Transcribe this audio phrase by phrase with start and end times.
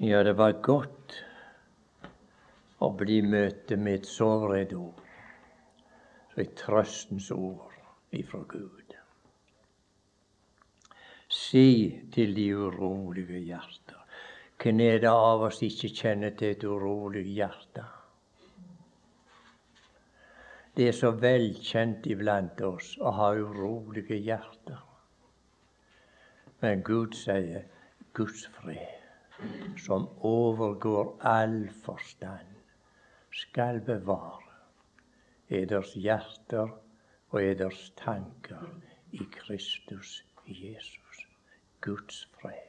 [0.00, 1.14] Ja, det var godt
[2.86, 5.00] å bli møtt med et såret ord.
[6.38, 7.72] Et trøstens ord
[8.14, 8.94] ifra Gud.
[11.34, 11.72] Si
[12.14, 14.04] til de urolige hjerter.
[14.62, 17.88] Hvem er det av oss ikke kjenner til et urolig hjerte?
[20.78, 24.78] Det er så velkjent iblant oss å ha urolige hjerter.
[26.62, 27.66] Men Gud sier
[28.14, 28.97] Guds fred
[29.78, 32.54] som overgår all forstand,
[33.32, 34.48] skal bevare
[35.48, 36.72] eders hjerter
[37.30, 38.64] og eders tanker
[39.12, 41.26] i Kristus Jesus.
[41.80, 42.68] Guds fred.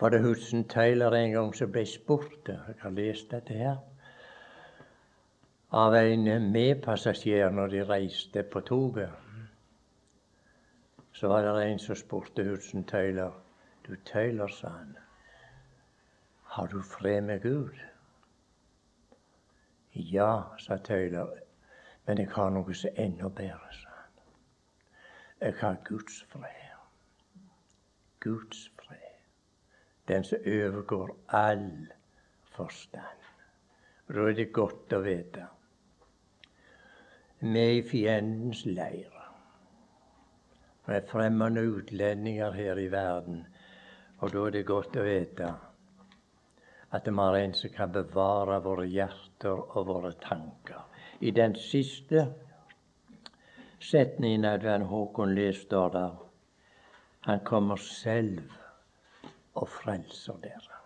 [0.00, 3.76] Var det Hudson Taylor en gang som ble spurt, jeg har lest dette her,
[5.70, 9.10] av en medpassasjer når de reiste på toget.
[11.12, 13.34] Så var det en som spurte Hudson Taylor
[13.90, 14.96] du tøyler, sa han,
[16.54, 17.78] har du fred med Gud?
[19.94, 21.38] Ja, sa tøyler.
[22.06, 24.24] men jeg har noe som er enda bedre, sa han.
[25.40, 26.74] Jeg har Guds fred.
[28.20, 29.20] Guds fred.
[30.08, 31.92] Den som overgår all
[32.44, 33.28] forstand.
[34.08, 35.46] Da er det godt å vite.
[37.40, 39.14] Vi er i fiendens leir.
[40.90, 43.44] Er fremmede utlendinger her i verden.
[44.20, 45.48] Og da er det godt å vite
[46.92, 50.82] at vi har en som kan bevare våre hjerter og våre tanker.
[51.20, 52.26] I den siste
[53.80, 56.18] setningen av den Håkon leste, står der
[57.26, 58.40] Han kommer selv
[59.54, 60.80] og frelser dere.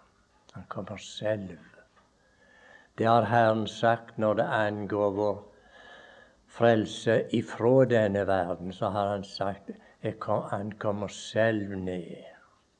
[0.54, 1.58] Han kommer selv.
[2.98, 5.42] Det har Herren sagt når det angår vår
[6.46, 8.72] frelse ifra denne verden.
[8.72, 9.70] Så har Han sagt
[10.02, 12.33] at han kommer selv ned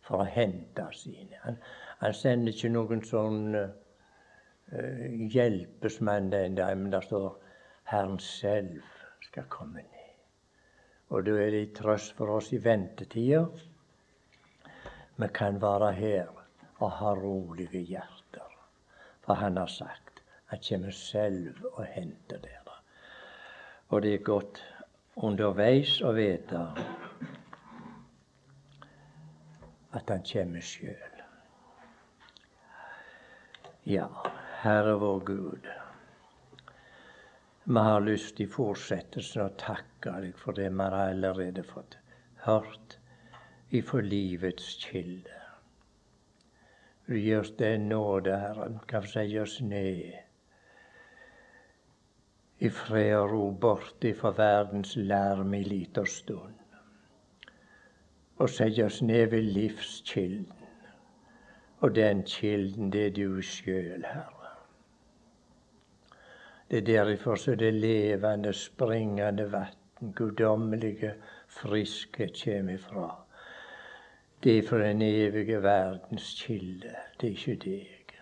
[0.05, 1.39] for å hente sine.
[1.45, 1.59] Han,
[2.01, 3.69] han sender ikke noen sånn uh,
[5.35, 7.31] hjelpesmann den dagen, men det står
[7.91, 8.81] Herren selv
[9.25, 9.91] skal komme ned.
[11.13, 13.45] Og da er det trøst for oss i ventetida.
[15.17, 16.33] Vi kan være her
[16.83, 18.51] og ha rolige hjerter.
[19.25, 20.05] For han har sagt
[20.51, 22.77] han kommer selv og henter dere.
[23.89, 24.61] Og det er godt
[25.17, 26.61] underveis å vite
[29.95, 31.21] at han kommer sjøl.
[33.85, 34.09] Ja,
[34.63, 35.69] Herre vår Gud.
[37.65, 41.97] Vi har lyst i fortsettelsen å takke deg for det vi har allerede fått
[42.47, 42.99] hørt
[43.71, 45.41] ifra livets kilde.
[47.07, 50.15] Du gir oss den nåde, Herre, kan si oss ned
[52.65, 56.64] i fred og ro bort ifra verdens larm i lita stund
[58.39, 60.53] og sette oss ned ved livskilden.
[61.81, 64.51] Og den kilden, det er du sjøl, Herre.
[66.71, 71.15] Det er derfor så det levende, springende vann, guddommelige
[71.49, 73.25] friskhet kommer ifra.
[74.45, 76.95] Det er for den evige verdens kilde.
[77.21, 78.17] Det er ikke deg.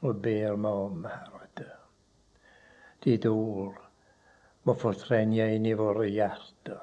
[0.00, 1.62] Og ber meg om, Herre, at
[3.04, 3.78] ditt ord
[4.64, 6.82] må få trenge inn i våre hjerter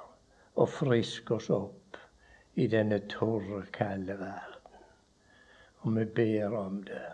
[0.56, 1.79] og friske oss opp
[2.54, 4.84] i denne tørre, kalde verden.
[5.82, 7.08] Og vi ber om det.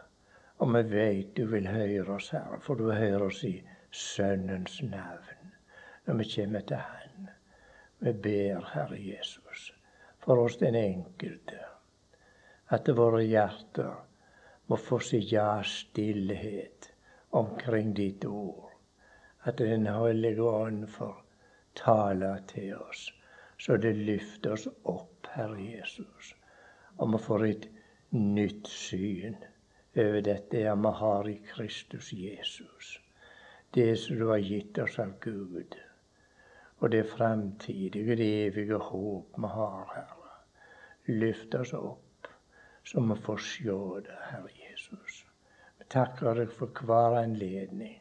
[0.57, 3.57] Og vi veit du vil høre oss, Herre, for du hører oss i
[3.91, 5.51] Sønnens navn
[6.06, 7.29] når vi kommer til Han.
[8.00, 9.73] Vi ber, Herre Jesus,
[10.19, 11.59] for oss den enkelte,
[12.69, 13.96] at våre hjerter
[14.67, 16.91] må få si ja stillhet
[17.29, 18.72] omkring ditt ord.
[19.44, 21.23] At Den hellige ånd får
[21.75, 23.13] tale til oss,
[23.57, 26.31] så det løfter oss opp Herre Jesus,
[27.03, 27.68] om å få et
[28.16, 29.35] nytt syn
[30.00, 32.94] over dette vi har i Kristus Jesus.
[33.75, 35.75] Det som du har gitt oss av Gud,
[36.79, 40.34] og det framtidige, det evige håp vi har, Herre.
[41.07, 42.28] Løft oss opp,
[42.84, 45.26] så vi får se det, Herre Jesus.
[45.78, 47.99] Vi takker deg for hver anledning.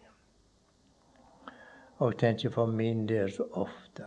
[1.99, 4.07] Og tenker for min del så ofte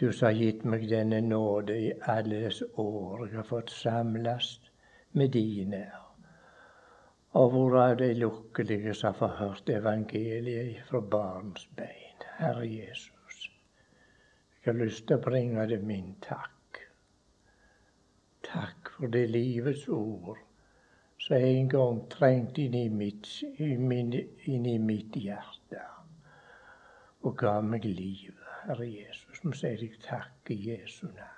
[0.00, 4.70] du som har gitt meg denne nåde i alle disse år jeg har fått samlast
[5.12, 5.84] med dine.
[7.38, 12.26] Og hvor er de lukkelige som har forhørt hørt evangeliet fra barns bein.
[12.38, 13.50] Herre Jesus,
[14.64, 16.80] jeg har lyst til å bringe deg min takk.
[18.42, 20.40] Takk for det livets ord
[21.22, 25.84] som en gang trengte inn i mitt, inn i mitt hjerte
[27.24, 28.43] og ga meg livet.
[28.66, 29.40] Herre Jesus.
[29.44, 31.34] Vi sier deg takk i Jesu navn.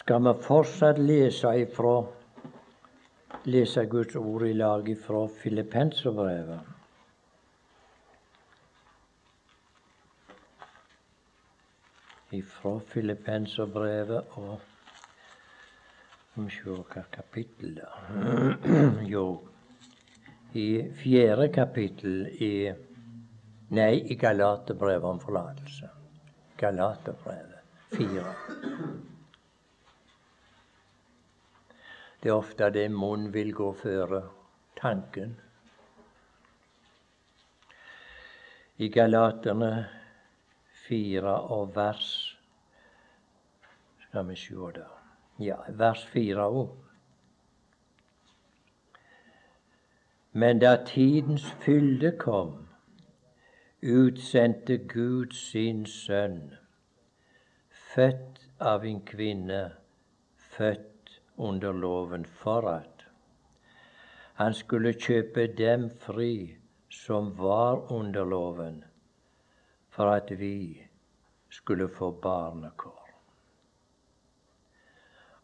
[0.00, 1.94] skal vi fortsatt lese ifra
[3.44, 6.60] lese Guds ord i lag ifra Filippenserbrevet.
[12.30, 14.60] Ifra Filippenserbrevet og
[16.30, 17.88] Skal vi se hva kapittel det
[19.14, 19.24] Jo,
[20.52, 22.72] i fjerde kapittel i
[23.70, 25.88] Nei, i Galaterbrevet om forlatelse.
[26.58, 27.60] Galaterbrevet
[27.94, 28.32] fire.
[32.20, 34.24] Det er ofte det munn vil gå føre
[34.80, 35.36] tanken.
[38.82, 39.72] I Galaterne
[40.88, 42.10] fire og vers
[44.08, 44.88] Skal vi sjå da?
[45.38, 46.89] Ja, vers fire òg.
[50.32, 52.68] Men da tidens fylde kom,
[53.82, 56.52] utsendte Gud sin sønn,
[57.94, 59.62] født av en kvinne,
[60.36, 63.00] født under loven for at
[64.40, 66.56] han skulle kjøpe dem fri
[66.88, 68.78] som var under loven,
[69.92, 70.86] for at vi
[71.50, 73.10] skulle få barnekår.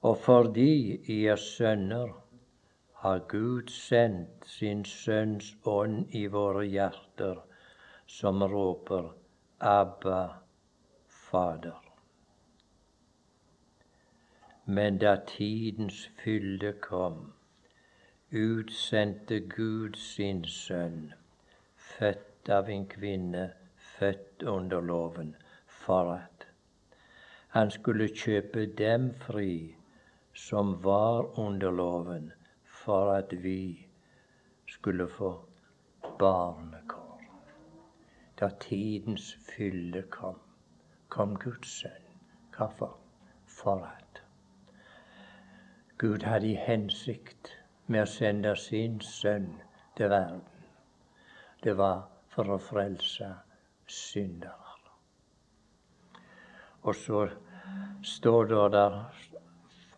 [0.01, 2.15] Og fordi I er sønner,
[3.03, 7.43] har Gud sendt sin Sønns ånd i våre hjerter,
[8.07, 9.11] som råper
[9.61, 10.23] Abba,
[11.07, 11.83] Fader.
[14.65, 17.33] Men da tidens fylde kom,
[18.31, 21.13] utsendte Gud sin sønn,
[21.77, 26.49] født av en kvinne, født under loven, for at
[27.57, 29.77] han skulle kjøpe dem fri
[30.35, 32.33] som var under loven,
[32.87, 33.87] for at vi
[34.67, 35.31] skulle få
[36.19, 37.21] barnekår.
[38.41, 40.39] Da tidens fylle kom,
[41.09, 42.07] kom Guds sønn.
[42.57, 42.99] Hvorfor?
[43.47, 44.23] For at
[45.99, 47.51] Gud hadde i hensikt
[47.87, 49.51] med å sende sin sønn
[49.99, 50.45] til verden.
[51.65, 53.33] Det var for å frelse
[53.91, 54.67] syndere.
[56.87, 57.27] Og så
[58.03, 58.99] står det der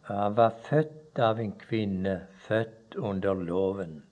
[0.08, 2.14] Han var født av en kvinne,
[2.46, 4.02] født under loven.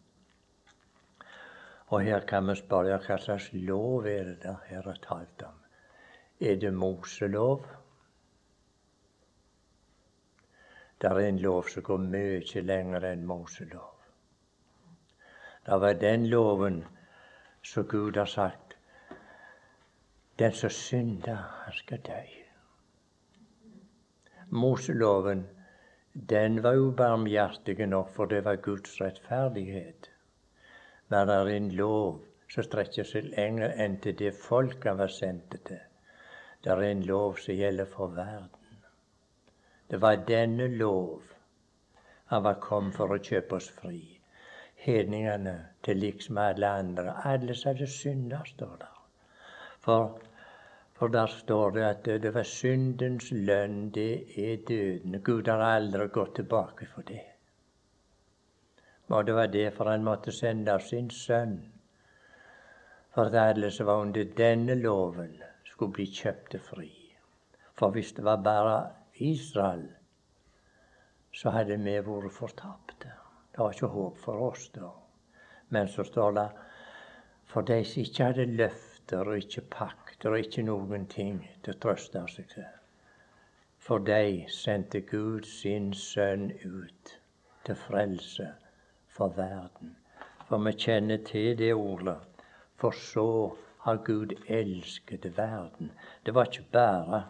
[1.86, 5.58] Og her kan vi spørre hva slags lov er det der her er talt om.
[6.40, 7.66] Er det Moselov?
[11.00, 13.92] Det er en lov som går mye lenger enn Moselov.
[15.66, 16.84] Det var den loven
[17.62, 18.66] som Gud har sagt
[20.38, 22.22] den som synder, han skal dø.
[24.50, 25.46] Moseloven
[26.16, 30.10] den var ubarmhjertig nok, for det var Guds rettferdighet.
[31.08, 35.12] Men det er en lov som strekker seg lenger enn til det folk han var
[35.12, 35.82] sendt til.
[36.64, 38.80] Det er en lov som gjelder for verden.
[39.90, 41.22] Det var denne lov
[42.32, 44.00] han var kommet for å kjøpe oss fri.
[44.86, 45.54] Hedningene
[45.84, 47.12] til liks med alle andre.
[47.28, 48.96] Alle som hadde synda, står der.
[49.84, 50.16] For,
[50.96, 55.20] for der står det at det var syndens lønn, det er døden.
[55.22, 57.24] Gud har aldri gått tilbake for det.
[59.08, 61.58] Og det var derfor han måtte sende sin sønn.
[63.14, 66.90] For at alle som var under denne loven, skulle bli kjøpte fri.
[67.76, 68.76] For hvis det var bare
[69.20, 69.84] Israel,
[71.32, 73.12] så hadde vi vært fortapte.
[73.52, 74.88] Det var ikke håp for oss da.
[75.68, 76.48] Men så står det
[77.44, 78.46] for de som ikke hadde
[79.12, 82.64] løfter er ikke pakk, det er ikke noen ting til å trøste seg til.
[83.78, 87.12] For de sendte Gud sin sønn ut
[87.64, 88.48] til frelse
[89.06, 89.96] for verden.
[90.48, 92.18] For vi kjenner til det ordet.
[92.76, 93.54] For så
[93.86, 95.92] har Gud elsket verden.
[96.24, 97.24] Det var ikke bare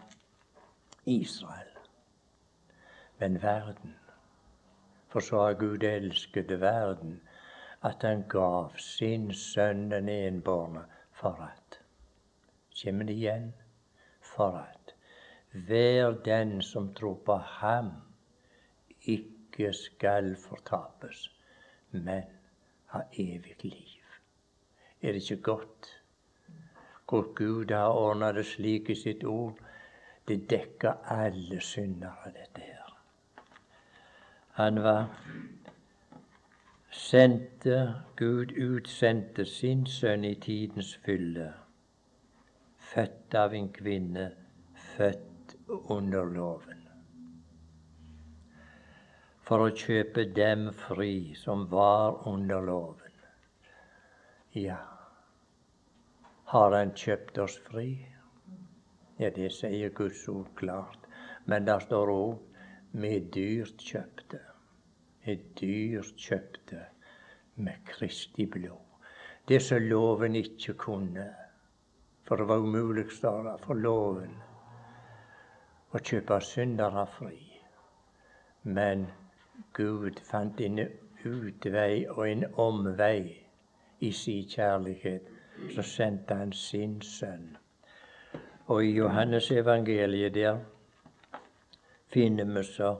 [1.05, 1.73] Israel
[3.19, 3.95] men verden.
[5.09, 7.21] For så har Gud elsket verden,
[7.81, 10.83] at han gav sin sønn den enbårne
[11.17, 11.66] for at
[12.77, 13.53] Kjem det igjen?
[14.21, 14.93] For at
[15.67, 17.91] hver den som tror på ham,
[19.01, 21.29] ikke skal fortapes,
[21.91, 22.23] men
[22.93, 24.03] ha evig liv.
[25.01, 25.93] Er det ikke godt
[27.09, 29.59] hvor Gud har ordna det slik i sitt ord?
[30.27, 32.97] Det dekker alle syndere, dette her.
[34.51, 35.05] Han var
[36.91, 41.53] sendte, Gud utsendte sin sønn i tidens fylle,
[42.97, 44.23] født av en kvinne,
[44.95, 45.51] født
[45.93, 46.79] under loven.
[49.45, 53.21] For å kjøpe dem fri som var under loven.
[54.57, 54.79] Ja,
[56.49, 57.87] har Han kjøpt oss fri?
[59.19, 61.05] Ja, det sier Guds ord klart.
[61.45, 62.37] Men der står òg
[62.97, 64.39] vi er dyrt kjøpte.
[65.21, 66.85] Vi er dyrt kjøpte
[67.61, 68.81] med Kristi blod.
[69.47, 71.27] Det som loven ikke kunne.
[72.27, 74.33] For det var umulig, står det, for loven
[75.95, 77.37] å kjøpe syndere fri.
[78.63, 79.07] Men
[79.73, 80.81] Gud fant en
[81.23, 83.21] utvei og en omvei
[83.99, 85.31] i sin kjærlighet.
[85.73, 87.55] Så sendte han sin sønn.
[88.67, 90.59] Og i Johannes evangeliet der
[92.13, 92.91] finner vi så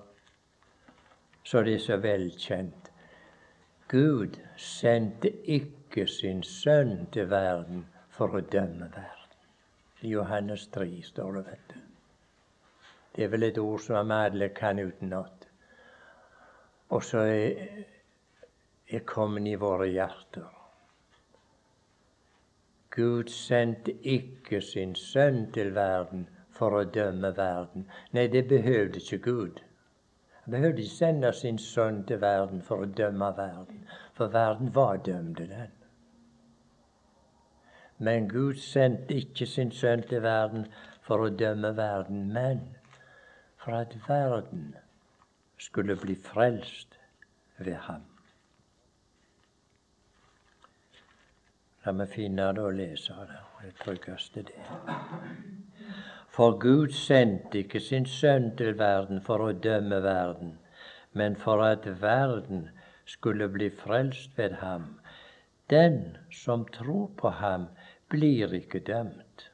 [1.47, 2.89] så det er så velkjent.
[3.87, 9.16] Gud sendte ikke sin sønn til verden for å dømme verden.
[10.01, 11.79] Johannes 3 står det, vet du.
[13.15, 15.47] Det er vel et ord som vi alle kan utenat.
[16.89, 17.85] Og så er,
[18.87, 20.53] er kommet i våre hjerter.
[22.97, 27.89] Gud sendte ikke sin sønn til verden for å dømme verden.
[28.13, 29.59] Nei, det behøvde ikke Gud.
[30.43, 35.01] Han behøvde ikke sende sin sønn til verden for å dømme verden, for verden var
[35.05, 35.76] dømt, den.
[37.97, 40.67] Men Gud sendte ikke sin sønn til verden
[41.01, 42.61] for å dømme verden, men
[43.57, 44.75] for at verden
[45.57, 46.99] skulle bli frelst
[47.57, 48.05] ved ham.
[51.85, 53.41] La meg finne det og lese det.
[53.57, 54.63] Det tryggeste det.
[56.29, 60.51] For Gud sendte ikke sin sønn til verden for å dømme verden,
[61.17, 62.67] men for at verden
[63.05, 64.99] skulle bli frelst ved ham.
[65.73, 67.65] Den som tror på ham,
[68.09, 69.51] blir ikke dømt.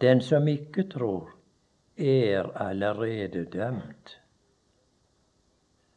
[0.00, 1.36] Den som ikke tror,
[1.96, 4.20] er allerede dømt,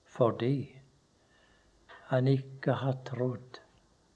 [0.04, 0.76] fordi
[2.12, 3.62] han ikke har trodd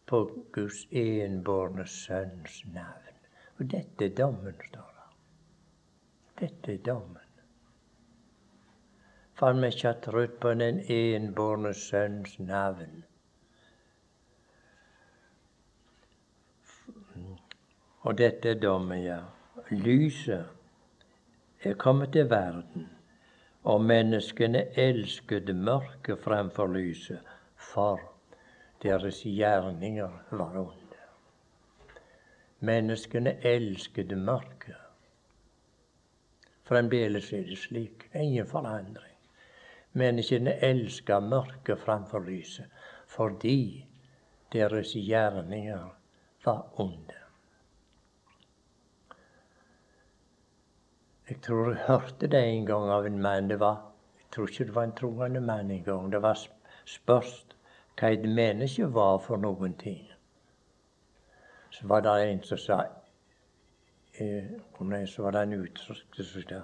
[0.05, 0.19] på
[0.53, 3.15] Guds enbårne sønns navn.
[3.57, 5.07] Og dette er dommen, står det.
[6.41, 7.23] Dette er dommen.
[9.33, 13.03] For han ikke har trodd på den enbårne sønns navn.
[18.07, 19.19] Og dette er dommen, ja.
[19.69, 20.45] Lyset
[21.67, 22.85] er kommet til verden,
[23.67, 27.19] og menneskene elsket mørket fremfor lyset,
[27.55, 27.99] for
[28.83, 31.01] deres gjerninger var onde.
[32.59, 34.79] Menneskene elsket mørket.
[36.63, 38.07] Fremdeles er det slik.
[38.15, 39.15] Ingen forandring.
[39.99, 42.65] Menneskene elsker mørket framfor lyset
[43.07, 43.85] fordi
[44.53, 45.87] deres gjerninger
[46.45, 47.16] var onde.
[51.29, 53.49] Jeg tror jeg hørte det en gang av en mann.
[53.49, 53.81] Det var,
[54.17, 56.11] jeg tror ikke det var en troende mann en gang.
[56.11, 56.39] Det var
[56.85, 57.55] spørst
[57.99, 60.05] hva et menneske var for noen ting.
[61.69, 62.79] Så var det en som sa
[64.17, 66.61] Nei, så var det en uttrykk som sa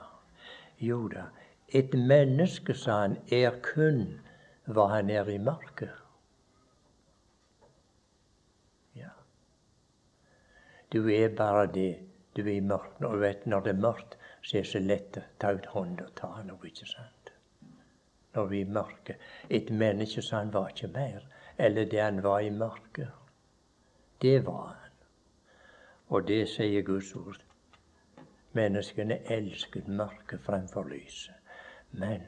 [0.80, 1.28] Jo da,
[1.70, 4.00] et menneske, sa han, er kun
[4.66, 5.92] hva han er i mørket.
[8.96, 9.12] Ja.
[10.94, 11.92] Du er bare det
[12.36, 13.06] du er i mørket.
[13.06, 16.06] Og vet, når det er mørkt, så er det så lett å ta ut hånda
[16.10, 17.32] og ta noe, ikke sant?
[18.36, 19.26] Når vi er i mørket.
[19.50, 21.24] Et menneske sa han var ikke mer,
[21.58, 23.08] eller det han var i mørket.
[24.22, 24.96] Det var han.
[26.08, 27.40] Og det sier Guds ord.
[28.54, 31.36] Menneskene elsket mørket fremfor lyset.
[31.92, 32.26] Men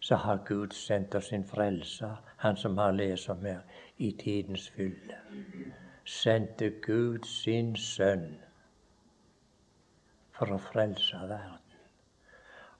[0.00, 3.60] så har Gud sendt oss sin frelser, han som har lest om her,
[3.98, 5.18] i tidens fylde.
[6.04, 8.40] Sendte Gud sin sønn
[10.36, 11.58] for å frelse verden.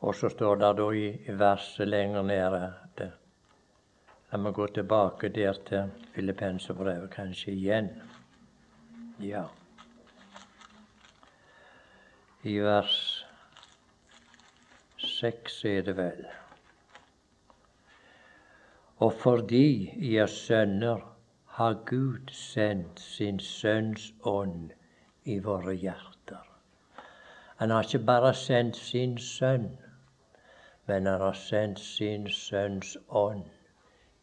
[0.03, 3.03] Og så står det da i verset lenger nede at
[4.33, 7.91] La meg gå tilbake der til Filippenserbrevet kanskje igjen.
[9.21, 9.43] Ja.
[12.49, 12.95] I vers
[14.97, 16.25] seks er det vel.
[19.05, 19.69] Og fordi
[20.01, 21.05] I er sønner,
[21.59, 24.73] har Gud sendt sin Sønns ånd
[25.29, 26.12] i våre hjerter.
[27.63, 29.69] Han har ikke bare sendt sin sønn,
[30.87, 33.45] men han har sendt sin Sønns ånd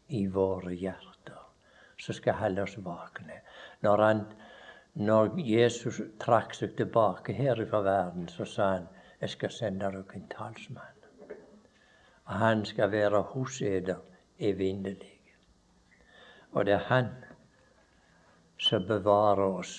[0.08, 1.38] i våre hjerter,
[1.96, 3.38] som skal holde oss våkne.
[3.80, 4.04] Når,
[5.08, 8.86] når Jesus trakk seg tilbake her fra verden, så sa han
[9.22, 11.00] jeg skal sende dere en talsmann.
[12.26, 14.04] Og han skal være hos eder
[14.36, 15.16] evinnelig.
[16.52, 17.14] Og det er han
[18.58, 19.78] som bevarer oss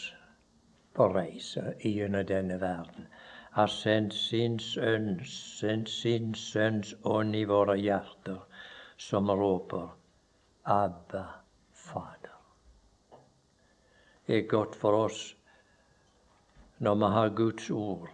[0.97, 3.05] på reise gjennom denne verden
[3.51, 8.39] har sendt sin sønns, sendt sin sønns ånd i våre hjerter,
[8.97, 9.89] som råper
[10.63, 11.25] Abba,
[11.73, 12.37] Fader.
[14.27, 15.21] Det er godt for oss
[16.79, 18.09] når vi har Guds ord,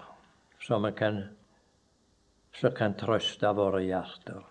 [0.70, 1.22] vi kan
[2.58, 4.42] som kan trøste våre hjerter.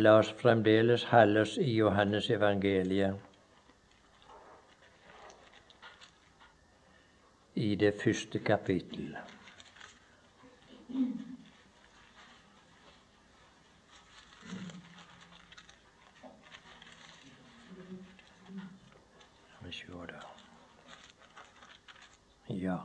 [0.00, 3.18] La oss fremdeles holde oss i Johannes evangeliet.
[7.58, 9.16] I det første kapittel.
[22.48, 22.76] Ja.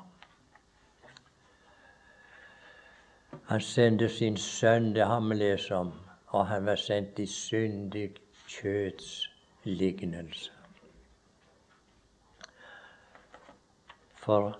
[3.45, 5.93] Han sendte sin sønn, det har vi lest om,
[6.27, 8.09] og han var sendt i syndig
[8.47, 9.29] kjøts
[9.63, 10.62] lignelse.
[14.23, 14.53] For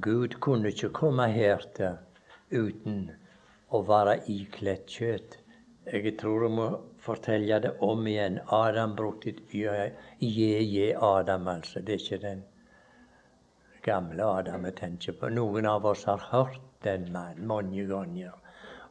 [0.00, 1.98] Gud kunne ikke komme her til
[2.50, 3.04] uten
[3.70, 5.36] å være ikledd kjøtt.
[5.88, 6.66] Jeg tror jeg må
[7.00, 8.40] fortelle det om igjen.
[8.52, 11.80] Adam brukte je-je Adam, altså.
[11.80, 12.42] Det er ikke den
[13.86, 15.30] gamle Adam jeg tenker på.
[15.30, 18.34] Noen av oss har hørt den mannen mange ganger,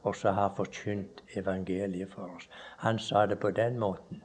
[0.02, 2.48] og som har forkynt evangeliet for oss.
[2.86, 4.24] Han sa det på den måten.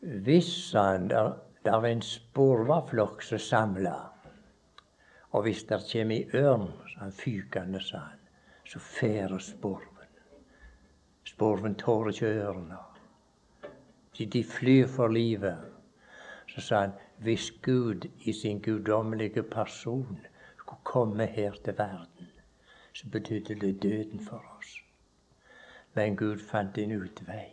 [0.00, 1.34] Hvis han der,
[1.66, 4.13] der en sporvaflokk som samla,
[5.34, 8.18] og hvis der kjem ei ørn han fykende, sa han,
[8.70, 10.10] så fer sporven.
[11.26, 12.78] Sporven tåler ikke ørna.
[14.18, 15.58] De, de flyr for livet.
[16.46, 20.20] Så sa han, hvis Gud i sin guddommelige person
[20.58, 22.30] skulle komme her til verden,
[22.92, 24.78] så betydde det døden for oss.
[25.94, 27.48] Men Gud fant en utvei.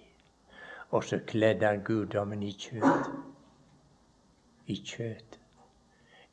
[0.90, 3.10] Og så kledde han guddommen i kjøtt.
[4.68, 5.40] I kjøtt.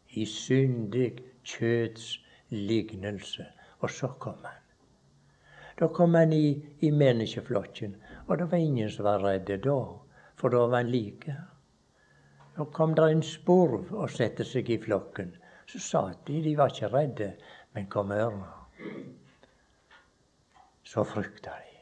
[0.08, 1.12] I syndig
[1.48, 2.08] kjøtts
[2.54, 3.46] lignelse.
[3.80, 4.64] Og så kom han.
[5.78, 7.94] Da kom han i, i menneskeflokken,
[8.26, 9.78] og det var ingen som var redde da,
[10.36, 11.36] for da var han like.
[12.56, 15.36] Da kom det en spurv og satte seg i flokken.
[15.70, 17.34] Så satt de, de var ikke redde,
[17.74, 18.54] men kom ørna
[20.88, 21.80] så frykta de.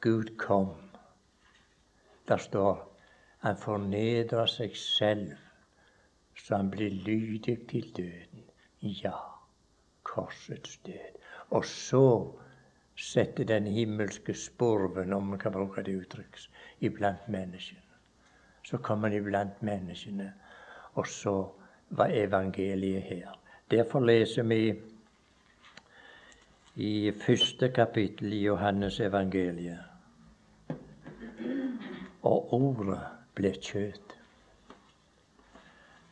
[0.00, 0.74] Gud kom.
[2.28, 2.82] Der står
[3.44, 5.45] han fornedra seg selv
[6.46, 8.42] så han blir lydig til døden.
[8.82, 9.16] Ja,
[10.02, 11.16] korsets død.
[11.50, 12.32] Og så
[12.96, 17.80] sette den himmelske spurven, om vi kan bruke det uttrykket, iblant menneskene.
[18.64, 20.32] Så kom han iblant menneskene,
[20.94, 21.48] og så
[21.90, 23.40] var evangeliet her.
[23.70, 24.74] Derfor leser vi
[26.76, 29.82] i første kapittel i Johannes evangeliet.
[32.22, 33.00] Og ordet
[33.34, 34.15] ble kjøtt.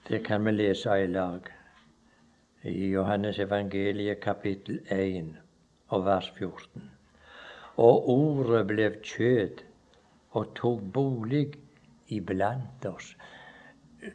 [0.09, 1.41] Det kan vi lese i lag.
[2.63, 5.31] I Johannes evangeliet kapittel 1
[5.89, 6.91] og vers 14.
[7.77, 9.63] Og ordet ble kjøtt
[10.37, 11.47] og tok bolig
[12.13, 13.15] iblant oss.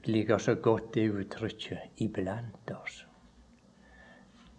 [0.05, 3.01] Ligger så godt det uttrykket iblant oss.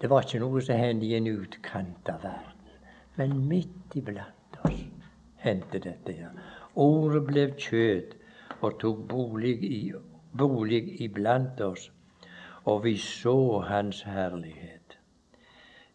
[0.02, 2.76] Det var ikke noe som hendte i en utkant av verden,
[3.14, 4.82] men midt iblant oss
[5.46, 6.34] hendte dette.
[6.74, 8.16] Ordet ble kjød
[8.60, 9.84] og tok bolig, i,
[10.32, 11.90] bolig iblant oss,
[12.64, 14.98] og vi så Hans herlighet.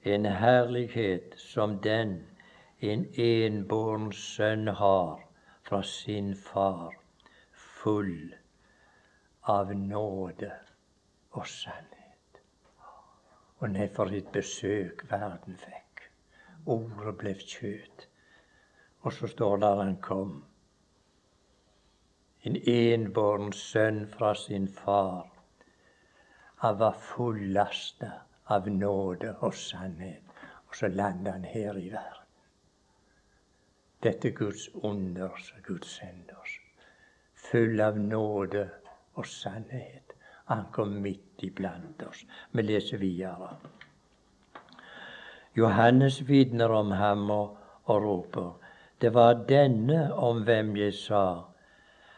[0.03, 2.19] En herlighet som den
[2.81, 5.21] en enbåren sønn har
[5.63, 6.93] fra sin far,
[7.53, 8.35] full
[9.41, 10.51] av nåde
[11.31, 12.41] og sannhet.
[13.59, 16.03] Og nedfor et besøk verden fikk.
[16.65, 18.07] Ordet ble kjøtt.
[19.05, 20.35] Og så står det han kom.
[22.45, 25.25] En enbåren sønn fra sin far.
[26.61, 28.11] Han var fullasta
[28.55, 30.21] av nåde og sannhet.
[30.69, 32.21] Og så landa han her i verden.
[34.03, 36.59] Dette Guds under som Gud sender oss.
[37.33, 38.67] Full av nåde
[39.15, 40.13] og sannhet.
[40.45, 42.25] Han kom midt iblant oss.
[42.51, 43.55] Vi leser videre.
[45.57, 48.53] Johannes vitner om ham og, og roper.
[49.01, 51.25] Det var denne om hvem jeg sa.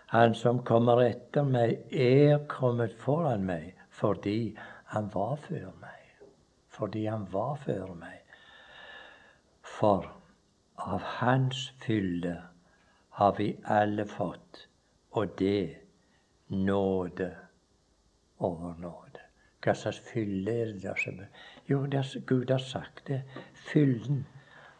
[0.09, 4.55] Han som kommer etter meg, er kommet foran meg fordi
[4.93, 6.03] han var før meg.
[6.69, 8.21] Fordi han var før meg.
[9.65, 10.05] For
[10.77, 12.35] av hans fylde
[13.17, 14.67] har vi alle fått,
[15.11, 15.75] og det
[16.53, 17.31] nåde
[18.37, 19.23] over nåde.
[19.65, 21.23] Hva slags fylde er det der som
[21.67, 21.81] Jo,
[22.25, 23.23] Gud har sagt det.
[23.71, 24.25] Fylden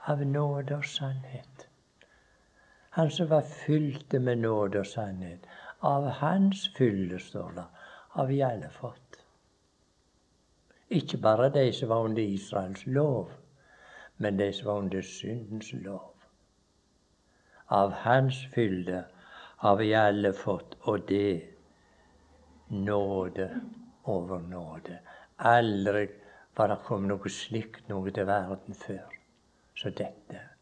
[0.08, 1.57] av nåde og sannhet.
[2.90, 5.46] Han som var fylte med nåde og sannhet.
[5.80, 7.66] Av hans fylle, står det,
[8.10, 9.20] har vi alle fått.
[10.90, 13.32] Ikke bare de som var under Israels lov,
[14.18, 16.14] men de som var under syndens lov.
[17.68, 19.04] Av hans fylde
[19.58, 21.44] har vi alle fått, og det
[22.68, 23.50] nåde
[24.04, 25.00] over nåde.
[25.38, 26.08] Aldri
[26.56, 29.14] var det kommet noe slikt noe til verden før.
[29.78, 30.57] som dette.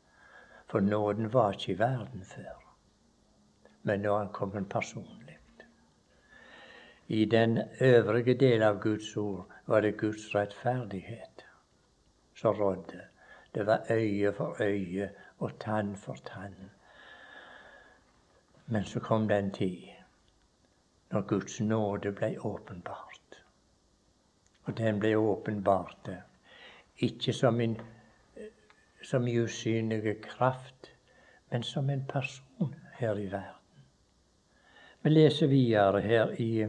[0.66, 2.76] For nåden var ikke i verden før.
[3.84, 5.38] Men nå er han kommet personlig.
[7.08, 11.46] I den øvrige del av Guds ord var det Guds rettferdighet
[12.36, 13.02] som rådde.
[13.56, 16.72] Det var øye for øye og tann for tann.
[18.66, 19.88] Men så kom den tid
[21.12, 23.44] når Guds nåde ble åpenbart.
[24.64, 26.10] Og den ble åpenbart
[26.98, 27.78] ikke som en
[29.06, 30.92] som i usynlige kraft,
[31.52, 33.84] men som en person her i verden.
[35.02, 36.66] Vi leser videre her i,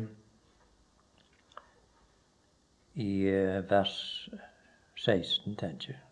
[2.94, 4.28] i eh, vers
[4.96, 6.02] 16, tenker jeg.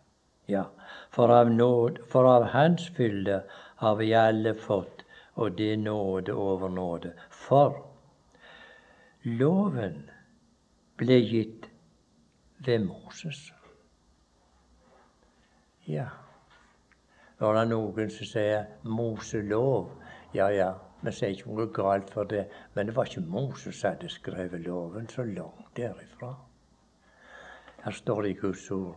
[0.47, 0.63] Ja,
[1.09, 3.43] for av, nåd, for av Hans fylde
[3.81, 7.13] har vi alle fått, og det nåde over nåde.
[7.29, 7.81] For
[9.23, 10.03] loven
[10.97, 11.65] ble gitt
[12.65, 13.54] ved Moses.
[15.87, 16.07] Ja.
[17.39, 19.91] Nå er det noen som sier Moselov.
[20.33, 20.71] Ja, ja,
[21.01, 24.65] vi sier ikke noe galt for det, men det var ikke Moses som hadde skrevet
[24.65, 26.33] loven så langt derifra.
[27.83, 28.95] Her står det i Guds ord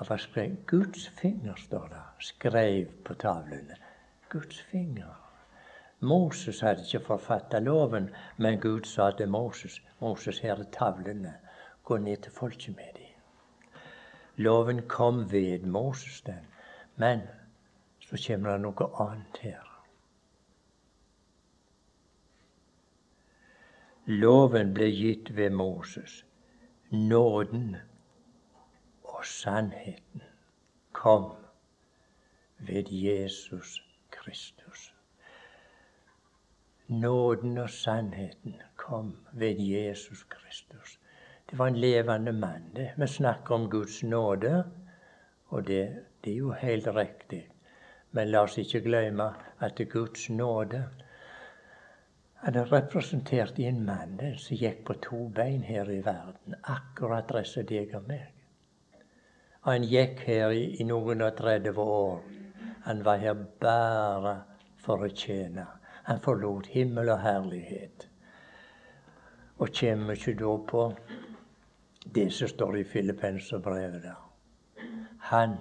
[0.00, 3.76] at han skrev Guds finger, står det, skrev på tavlene.
[4.28, 5.16] Guds finger.
[6.00, 11.34] Moses hadde ikke forfatta loven, men Gud sa til Moses Moses, her er tavlene.
[11.84, 12.99] Gå ned til folket med dem.
[14.36, 16.46] Loven kom ved Moses, den.
[16.96, 17.20] Men
[18.00, 19.66] så kommer det noe annet her.
[24.06, 26.24] Loven ble gitt ved Moses.
[26.90, 27.76] Nåden
[29.04, 30.22] og sannheten
[30.92, 31.36] kom
[32.58, 34.94] ved Jesus Kristus.
[36.88, 40.99] Nåden og sannheten kom ved Jesus Kristus.
[41.50, 42.70] Det var en levende mann.
[42.74, 42.92] det.
[42.96, 44.64] Vi snakker om Guds nåde,
[45.48, 47.48] og det, det er jo helt riktig.
[48.10, 50.84] Men la oss ikke glemme at det er Guds nåde
[52.40, 57.34] han er representert i en mann som gikk på to bein her i verden, akkurat
[57.44, 58.30] som deg og meg.
[59.68, 62.22] Han gikk her i, i noen og 30 år.
[62.86, 64.32] Han var her bare
[64.80, 65.66] for å tjene.
[66.08, 68.08] Han forlot himmel og herlighet.
[69.60, 70.86] Og kommer ikke da på
[72.04, 74.30] det som står i Filippenserbrevet der.
[75.18, 75.56] Han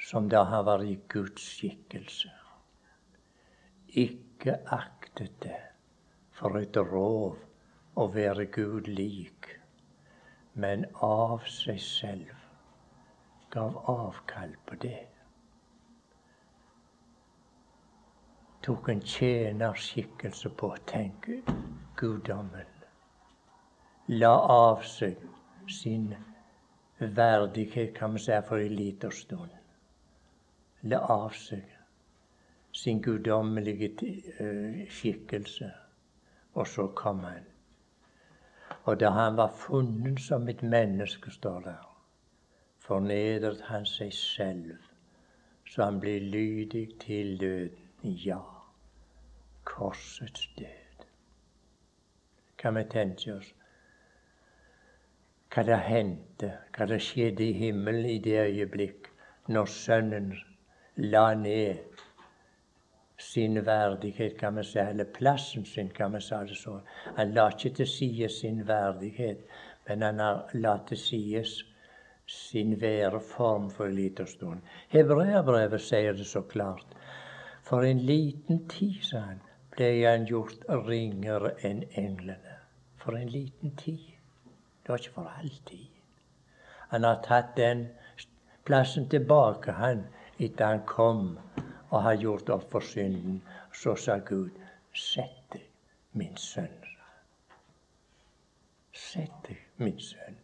[0.00, 2.30] som da har vært i Guds skikkelse,
[3.88, 5.58] ikke aktet det
[6.36, 7.38] for et rov
[7.96, 9.50] å være Gud lik,
[10.54, 12.32] men av seg selv
[13.50, 15.02] gav avkall på det.
[18.62, 21.30] Tok en tjenerskikkelse på, tenk
[21.96, 22.75] guddommen
[24.08, 25.16] la av seg
[25.68, 26.14] sin
[26.98, 29.50] verdighet, kan vi si, for en liten stund.
[30.82, 31.64] La av seg
[32.72, 33.90] sin guddommelige
[34.38, 35.72] eh, skikkelse.
[36.54, 37.44] Og så kom han.
[38.84, 41.82] Og da han var funnet som et menneske, står der,
[42.78, 44.78] fornedret han seg selv,
[45.66, 47.82] så han ble lydig til døden.
[48.06, 48.40] Ja,
[49.64, 51.06] korsets død.
[52.56, 53.55] Kan vi tenke oss
[55.56, 59.06] hva det hendte, hva det skjedde i himmelen i det øyeblikk
[59.48, 60.34] når Sønnen
[61.00, 61.78] la ned
[63.18, 66.82] sin verdighet, kan vi si, eller plassen sin, kan vi si det sånn.
[67.16, 69.46] Han la ikke til side sin verdighet,
[69.88, 70.20] men han
[70.60, 71.44] la til side
[72.26, 74.60] sin væreform for en liten stund.
[74.92, 76.98] Hebreabrevet sier det så klart.
[77.64, 79.40] For en liten tid, sa han,
[79.72, 82.60] ble han gjort ringere enn englene.
[83.00, 84.15] For en liten tid.
[84.86, 85.86] Det var ikke for alltid.
[86.88, 87.88] Han har tatt den
[88.64, 90.04] plassen tilbake, han,
[90.38, 91.38] etter han kom
[91.88, 93.40] og har gjort opp for synden.
[93.74, 94.54] Så sa Gud,
[94.94, 95.64] sett deg,
[96.12, 96.84] min sønn.
[98.94, 100.38] Sett deg, min sønn.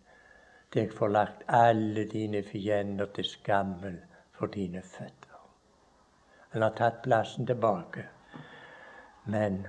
[0.75, 4.01] Jeg får lagt alle dine fiender til skammel
[4.35, 5.39] for dine føtter.
[6.51, 8.09] Han har tatt plassen tilbake.
[9.25, 9.63] Men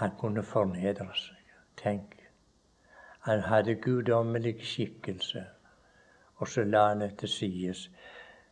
[0.00, 1.52] han kunne fornedre seg.
[1.76, 2.17] Tenk
[3.18, 5.44] han hadde guddommelig skikkelse.
[6.36, 7.90] Og så la han det til sides.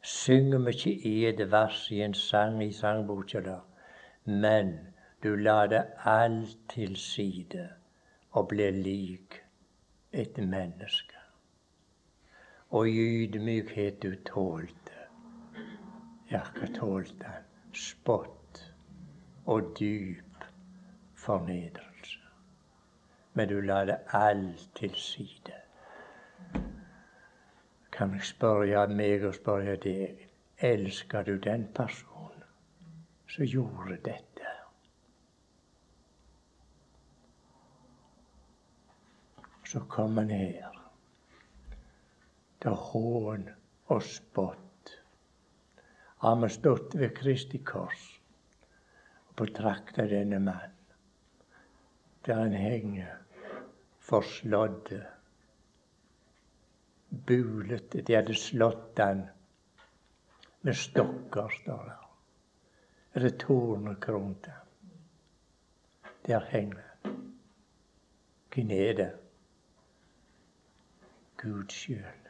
[0.03, 3.57] Synger vi ikke i et vers i en sang i sangboka da?
[4.25, 4.75] Men
[5.23, 7.69] du la det alt til side
[8.31, 9.41] og ble lik
[10.13, 11.17] et menneske.
[12.71, 15.03] Og i ydmykhet du tålte.
[16.31, 17.43] Ja, hva tålte han?
[17.73, 18.63] Spott
[19.47, 20.47] og dyp
[21.15, 21.86] fornedring
[23.37, 25.53] men du la det alt til side.
[27.93, 30.23] kan jeg spørre meg og spørre deg
[30.69, 32.45] elsker du den personen
[33.33, 34.53] som gjorde dette?
[39.65, 40.81] Så kom han her
[42.61, 43.49] til hån
[43.87, 44.95] og spott.
[46.25, 48.09] Har vi stått ved Kristi kors
[49.29, 50.77] og betrakta denne mannen
[52.27, 53.26] der han henger
[54.07, 55.01] forslådde
[57.27, 58.03] bulete.
[58.03, 59.27] De hadde slått han
[60.61, 61.99] med stokker, står det.
[63.13, 64.55] Eller tornekrone.
[66.27, 67.17] Der henger han.
[68.55, 69.11] Hvem er det?
[71.37, 72.23] Gud sjøl.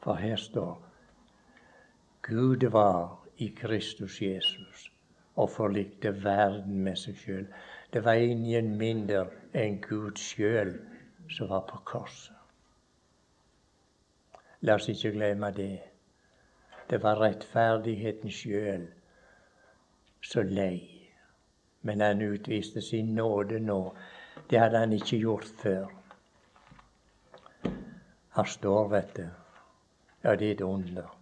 [0.00, 0.78] For her står
[2.22, 4.92] Gud var i Kristus Jesus
[5.34, 7.46] og forlikte verden med seg sjøl.
[7.92, 9.24] Det var ingen mindre
[9.54, 10.76] enn Gud sjøl
[11.30, 12.36] som var på korset.
[14.62, 15.80] La oss ikke glemme det.
[16.90, 18.86] Det var rettferdigheten sjøl
[20.22, 21.06] som lei.
[21.82, 23.80] Men han utviste sin nåde nå.
[24.50, 25.88] Det hadde han ikke gjort før.
[28.36, 29.28] Her står, vet du
[30.22, 31.16] Ja, det er et under.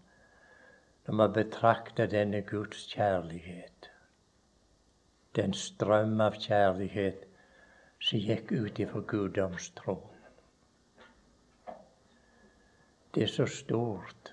[1.07, 3.88] Når man betrakter denne Guds kjærlighet,
[5.37, 7.27] den strøm av kjærlighet
[8.01, 10.15] som gikk ut ifra guddomstroen.
[13.15, 14.33] Det er så stort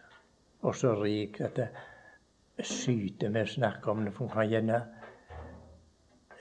[0.62, 4.14] og så rikt at det syter med snakker om det.
[4.14, 4.82] For vi kan gjerne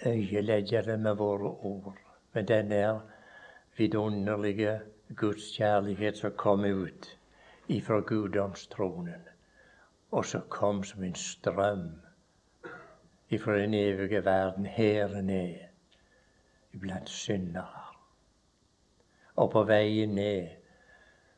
[0.07, 1.99] øyelegge det med våre ord.
[2.33, 3.01] Men den der
[3.77, 4.81] vidunderlige
[5.17, 7.19] Guds kjærlighet som kom ut
[7.69, 9.29] ifra guddomstronen,
[10.11, 12.04] og som kom som en strøm
[13.31, 15.55] ifra den evige verden her ned
[16.75, 17.85] iblant syndere.
[19.37, 20.49] Og på veien ned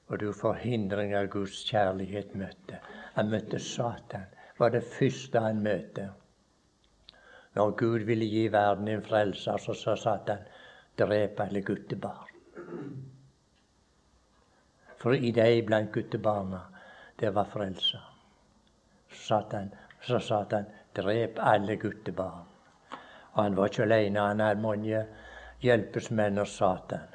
[0.07, 2.79] og du forhindring av Guds kjærlighet møtte.
[3.16, 4.29] Han møtte Satan.
[4.59, 6.11] Var det første han møtte.
[7.57, 10.46] Når Gud ville gi verden en frelser, så sa Satan
[10.99, 12.33] drep alle guttebarn.
[14.96, 16.62] For i deg blant guttebarna,
[17.20, 18.05] det var frelser.
[19.11, 20.66] Så Satan
[20.97, 22.47] drep alle guttebarn.
[23.33, 25.03] Og han var ikke alene, han hadde mange
[25.63, 27.13] hjelpesmenn og Satan.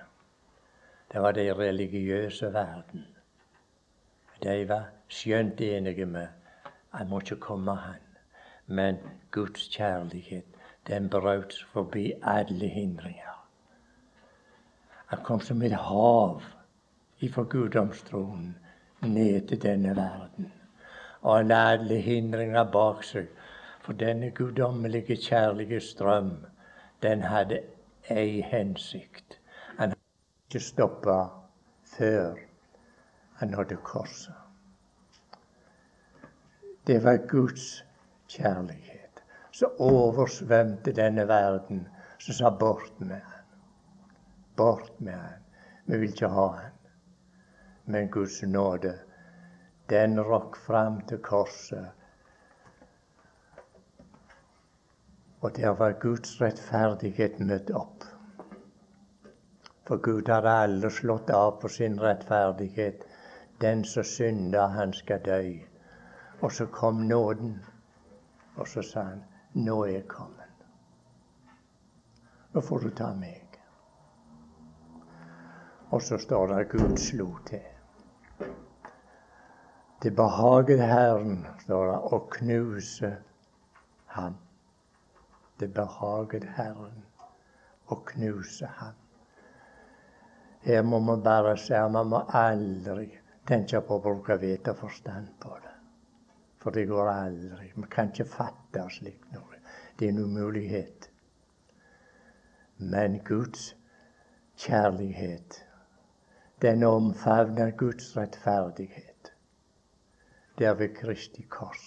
[1.11, 3.07] Det var de religiøse verden.
[4.43, 6.27] De var skjønt enige med
[6.91, 8.01] han må ikke komme, han.
[8.67, 8.97] Men
[9.31, 10.45] Guds kjærlighet,
[10.87, 13.37] den brøt forbi alle hindringer.
[15.05, 16.41] Han kom som et hav
[17.19, 18.57] ifra guddomstronen
[19.01, 20.51] ned til denne verden.
[21.21, 23.27] Og han la alle hindringer bak seg.
[23.81, 26.45] For denne guddommelige, kjærlige strøm,
[27.01, 27.59] den hadde
[28.09, 29.39] ei hensikt
[29.77, 30.01] Han hadde
[30.49, 31.17] ikke stoppa
[31.97, 32.35] før
[33.35, 34.33] han nådde korset.
[36.87, 37.85] Det var Guds
[38.27, 41.87] kjærlighet som oversvømte denne verden,
[42.19, 43.55] som sa 'bort med han'.
[44.55, 45.39] Bort med han.
[45.85, 46.71] Vi vil ikke ha han.
[47.85, 48.99] Men Guds nåde,
[49.89, 51.87] den rokk fram til korset.
[55.41, 58.05] Og der var Guds rettferdighet møtt opp.
[59.87, 63.01] For Gud har alle slått av på sin rettferdighet.
[63.61, 65.41] Den som synder, han skal dø.
[66.41, 67.57] Og så kom nåden,
[68.55, 69.23] og så sa han,
[69.53, 70.65] nå er jeg kommet.
[72.53, 73.57] Nå får du ta meg.
[75.91, 77.67] Og så står det at Gud slo til.
[80.03, 83.11] Det behaget Herren, står det, å knuse
[84.15, 84.39] ham.
[85.61, 87.03] Det behaget Herren
[87.93, 88.95] å knuse ham.
[90.65, 93.11] Her må man bare si at man må aldri
[93.45, 95.73] tenke på å bruke vett og forstand på det.
[96.61, 97.69] For det går aldri.
[97.75, 99.59] Vi kan ikke fatte slikt noe.
[99.97, 101.09] Det er en umulighet.
[102.81, 103.75] Men Guds
[104.57, 105.59] kjærlighet,
[106.61, 109.31] den omfavner Guds rettferdighet.
[110.57, 111.85] Det er ved Kristi kors.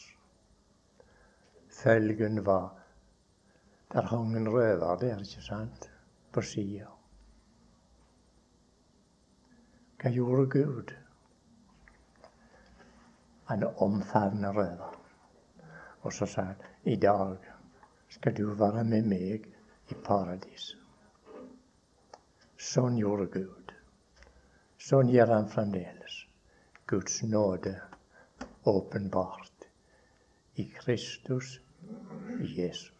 [1.83, 2.84] Følgen var
[3.95, 5.91] Der hang en røver der, ikke sant,
[6.33, 6.89] på sida.
[10.03, 10.91] Hva gjorde Gud?
[13.47, 14.89] Han omfavna røva.
[16.03, 17.47] Og så sa han i dag
[18.17, 19.47] skal du være med meg
[19.95, 20.73] i paradis.
[22.59, 23.77] Sånn gjorde Gud.
[24.89, 26.19] Sånn gjør han fremdeles.
[26.91, 27.77] Guds nåde
[28.75, 29.69] åpenbart
[30.59, 31.61] i Kristus
[32.43, 32.94] Jesus.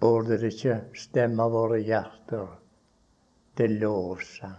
[0.00, 2.48] Burde det ikke stemme våre hjerter
[3.58, 4.58] til lovsang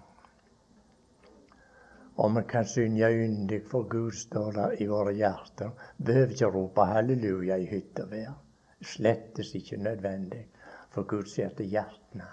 [2.21, 5.71] Og vi kan synge yndig for Gud, står der i våre hjerter.
[5.97, 8.33] Behøver ikke rope halleluja i hytt og vær.
[8.81, 10.47] Slettes ikke nødvendig,
[10.89, 12.27] for Gud ser til hjertene.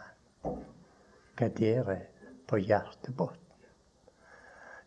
[1.38, 2.02] Hva der er
[2.48, 3.44] på hjertebunnen.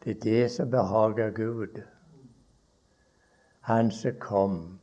[0.03, 1.81] Det er det som behager Gud.
[3.61, 4.79] Han som kom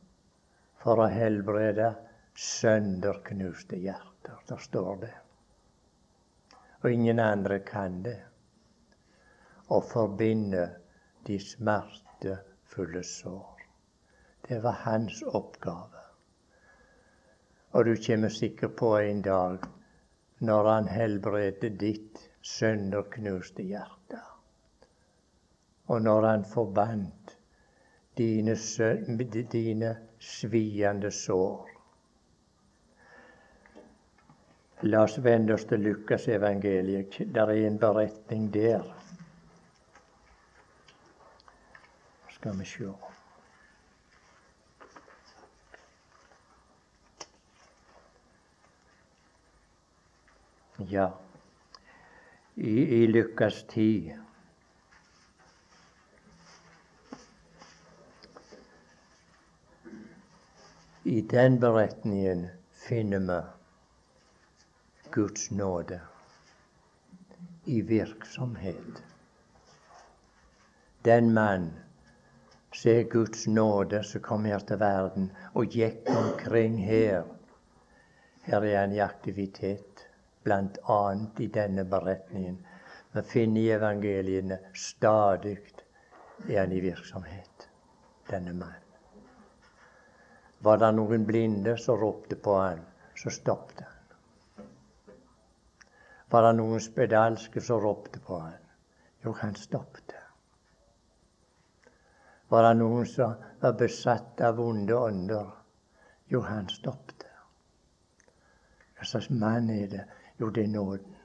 [0.83, 1.91] for å helbrede
[2.39, 4.39] sønderknuste hjerter.
[4.47, 5.13] Der står det.
[6.81, 8.17] Og ingen andre kan det.
[9.69, 10.65] Å forbinde
[11.27, 13.65] de smertefulle sår.
[14.47, 16.05] Det var hans oppgave.
[17.77, 19.67] Og du kommer sikkert på en dag
[20.39, 24.23] når han helbreder ditt sønderknuste hjerte.
[25.91, 27.35] Og når han forbandt
[28.17, 28.55] dine,
[29.51, 31.69] dine sviende sår.
[34.81, 37.17] La oss vende oss til Lukas evangeliet.
[37.33, 38.85] Der er en beretning der.
[42.31, 42.93] Skal vi sjå.
[50.87, 51.09] Ja,
[52.55, 54.18] i, i Lukas 10
[61.09, 63.41] I den beretningen finner vi
[65.11, 66.01] Guds nåde
[67.65, 69.03] i virksomhet.
[71.01, 71.71] Den mann
[72.75, 77.23] ser Guds nåde som kom her til verden og gikk omkring her.
[78.45, 80.03] Her er han i aktivitet,
[80.43, 80.99] bl.a.
[81.39, 82.59] i denne beretningen.
[83.11, 85.57] Vi finner i evangeliene stadig
[86.49, 87.69] er han i virksomhet,
[88.29, 88.88] denne mann.
[90.63, 92.83] Var det noen blinde som ropte på han,
[93.15, 93.99] så stoppet han
[96.29, 98.57] var det noen spedalske som ropte på han.
[99.25, 100.13] Jo, han stoppet.
[102.49, 105.49] Var det noen som var besatt av vonde ånder?
[106.29, 107.25] Jo, han stoppet.
[108.97, 110.05] Hva slags mann er det?
[110.37, 111.15] Jo, det er nåden.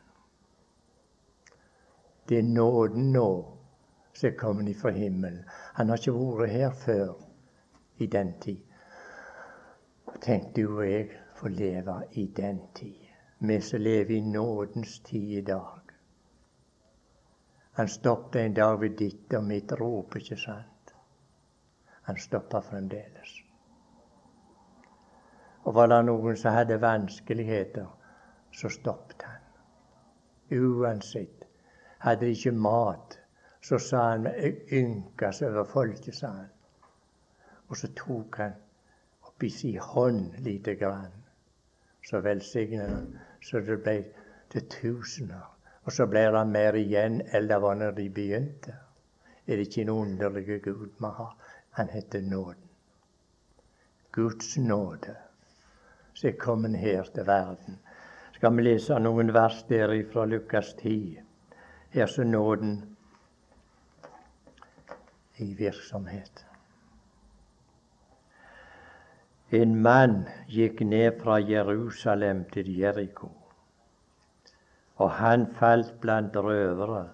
[2.28, 3.28] Det er nåden nå
[4.14, 5.44] som er kommet ifra himmelen.
[5.76, 7.10] Han har ikke vært her før
[8.00, 8.63] i den tid.
[10.20, 13.04] Tenk du og jeg får leve i den tid
[13.46, 15.80] vi som lever i nådens tid i dag.
[17.72, 20.94] Han stoppet en dag ved ditt og mitt rop, ikke sant?
[22.02, 23.34] Han stoppa fremdeles.
[25.64, 27.86] Og var det noen som hadde vanskeligheter,
[28.52, 29.40] så stoppet han.
[30.60, 31.48] Uansett.
[31.98, 33.18] Hadde de ikke mat,
[33.62, 34.28] så sa han
[34.72, 36.50] ynkas over folket, sa han.
[37.68, 38.52] Og så tok han
[39.34, 41.12] oppi si hånd lite grann.
[42.02, 43.96] Så velsignet han så det ble
[44.52, 45.50] til tusener.
[45.84, 48.76] Og så ble det mer igjen enn det var når de begynte.
[49.46, 51.34] Er det ikke en underlig Gud vi har?
[51.70, 52.70] Han heter Nåden.
[54.12, 55.16] Guds nåde
[56.14, 57.78] som er kommet her til verden.
[58.32, 61.18] Skal vi lese noen vers der fra Lukas 10?
[61.90, 62.96] Her så nåden
[65.38, 66.46] i virksomhet.
[69.52, 73.28] En mann gikk ned fra Jerusalem til Jeriko.
[74.96, 77.10] Og han falt blant røvere,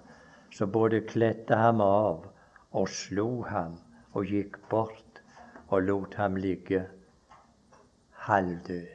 [0.55, 2.29] som både kledde ham av
[2.71, 3.75] og slo ham
[4.15, 5.23] og gikk bort
[5.69, 6.87] og lot ham ligge
[8.13, 8.89] halvdød.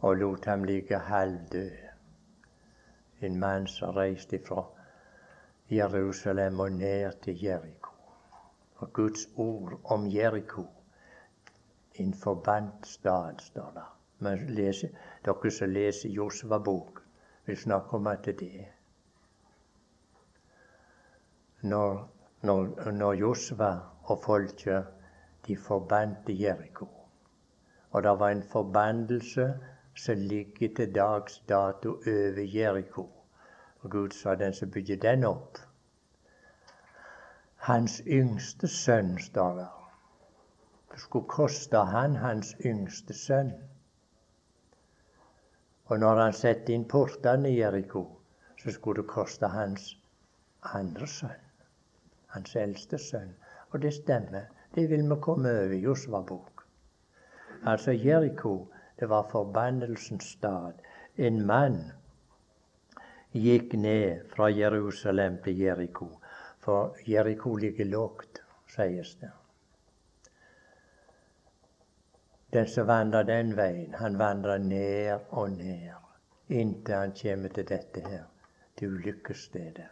[0.00, 1.76] Og lot ham ligge halvdød.
[3.20, 4.64] En mann som reiste fra
[5.70, 7.79] Jerusalem og ned til Jeriko
[8.80, 10.66] og Guds ord om Jeriko.
[11.94, 13.86] En forbannet stad, står det.
[14.18, 14.88] Men leser,
[15.24, 17.00] dere som leser Josva bok,
[17.46, 18.68] vil snakke om at det er
[21.62, 22.08] når,
[22.42, 23.70] når, når Josva
[24.02, 24.84] og folket
[25.46, 26.88] de forbandte Jeriko.
[27.90, 29.54] Og det var en forbannelse
[29.96, 33.08] som ligger til dags dato over Jeriko.
[33.80, 35.58] Og Gud sa den som bygger den opp,
[37.70, 39.68] hans yngste sønn, står det.
[40.90, 43.52] Det skulle koste han hans yngste sønn.
[45.86, 48.02] Og når han satte inn portene i Jeriko,
[48.62, 49.92] så skulle det koste hans
[50.74, 51.46] andre sønn.
[52.34, 53.30] Hans eldste sønn.
[53.70, 54.50] Og det stemmer.
[54.74, 56.64] Det vil vi komme over i Josva bok.
[57.70, 58.54] Altså Jeriko,
[58.98, 60.82] det var forbannelsens stad.
[61.16, 61.78] En mann
[63.32, 66.10] gikk ned fra Jerusalem til Jeriko
[66.60, 69.30] for Jeriko ligger lågt, sies det.
[72.52, 76.00] Den som vandrer den veien, han vandrer ned og ned
[76.50, 78.24] inntil han kommer til dette her,
[78.76, 79.88] til ulykkesstedet.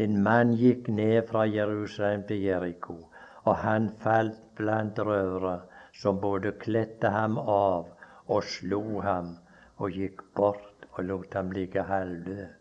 [0.00, 2.96] En mann gikk ned fra Jerusalem til Jeriko,
[3.44, 5.60] og han falt blant røvere,
[5.92, 7.90] som både kledde ham av
[8.30, 9.34] og slo ham,
[9.76, 12.59] og gikk bort og lot ham ligge halvdød.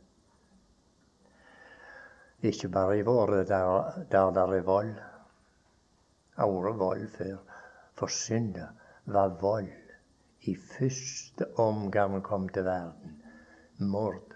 [2.42, 4.94] Ikke bare i våre der, der er vold.
[6.38, 7.38] Ordet vold før.
[7.94, 8.68] For synda
[9.06, 9.68] var vold
[10.48, 13.24] i første omgang kom til verden.
[13.78, 14.36] Mord.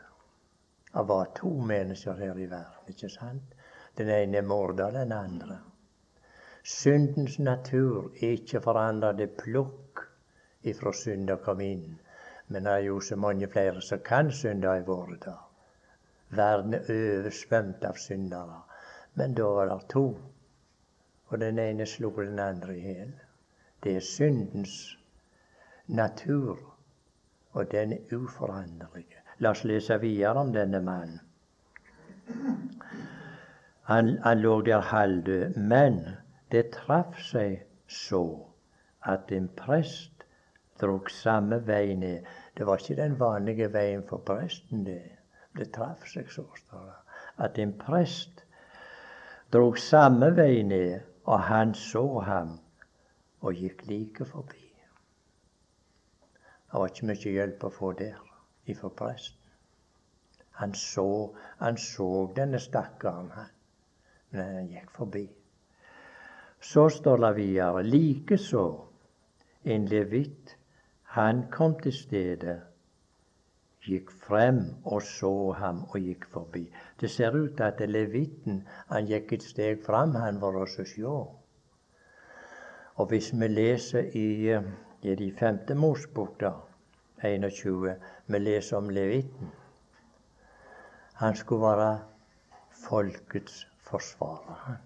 [0.94, 3.56] Det var to mennesker her i verden, ikke sant?
[3.98, 5.60] Den ene morda den andre.
[6.64, 10.04] Syndens natur er ikke forandra det plukk
[10.64, 12.00] ifra synda kom inn.
[12.48, 15.53] Men det er jo så mange flere som kan synde i våre dager.
[16.38, 18.62] Verden er oversvømt av syndere.
[19.14, 20.06] Men da var det to,
[21.30, 23.14] og den ene slo den andre i hjel.
[23.84, 24.98] Det er syndens
[25.88, 26.60] natur,
[27.52, 29.08] og den er uforanderlig.
[29.40, 31.20] La oss lese videre om denne mannen.
[33.90, 36.00] Han, han lå der halvdød, men
[36.52, 38.24] det traff seg så
[39.04, 40.24] at en prest
[40.82, 42.24] drog samme vei ned.
[42.58, 45.13] Det var ikke den vanlige veien for presten, det.
[45.58, 47.00] Det traff seg så, står det,
[47.46, 48.44] at en prest
[49.54, 52.58] drog samme vei ned, og han så ham
[53.44, 54.64] og gikk like forbi.
[56.74, 58.18] Det var ikke mye hjelp å få der
[58.74, 59.40] ifra presten.
[60.58, 63.54] Han så, han så denne stakkaren, han.
[64.34, 65.24] Men han gikk forbi.
[66.62, 68.66] Så står det videre likeså
[69.64, 70.56] en levitt,
[71.14, 72.60] han kom til stedet,
[73.86, 76.64] gikk frem og så ham og gikk forbi.
[77.02, 81.18] Det ser ut til at levitten han gikk et steg fram, han var også sjå.
[82.96, 84.60] Og hvis vi leser i
[85.04, 86.52] i de femte Mosbok, da,
[87.24, 87.96] 21,
[88.28, 89.52] vi leser om levitten.
[91.20, 92.00] Han skulle være
[92.86, 94.62] folkets forsvarer.
[94.68, 94.78] Han.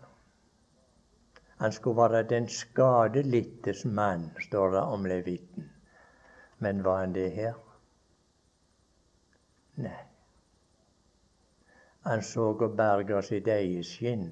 [1.58, 5.72] han skulle være den skadelittes mann, står det om levitten.
[6.60, 7.54] Men var han det her?
[9.78, 10.04] Nei.
[12.08, 14.30] Han så å berge sitt eget skinn,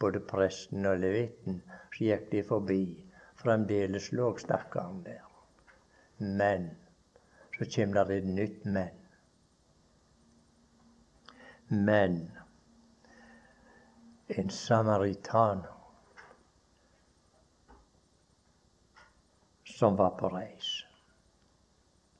[0.00, 1.60] både presten og levitten.
[1.92, 2.82] Så gikk de forbi.
[3.40, 5.26] Fremdeles lå stakkaren der.
[6.18, 6.70] Men
[7.58, 8.96] så kommer det et nytt men.
[11.70, 12.18] Men
[14.36, 15.76] en samaritaner
[19.64, 20.70] som var på reis.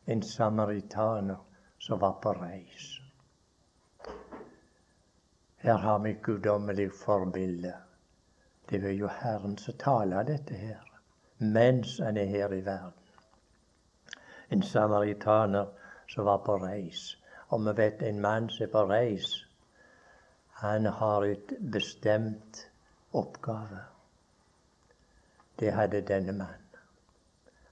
[0.06, 1.49] En samaritaner
[1.80, 3.00] som var på reis.
[5.56, 7.74] Her har vi et guddommelig forbilde.
[8.70, 10.86] Det er jo Herren som taler dette her
[11.40, 12.92] mens han er her i verden.
[14.50, 15.66] En samaritaner
[16.08, 17.16] som var på reis.
[17.48, 19.46] Og vi vet en mann som er på reis,
[20.60, 22.66] han har et bestemt
[23.12, 23.80] oppgave.
[25.58, 26.76] Det hadde denne mannen.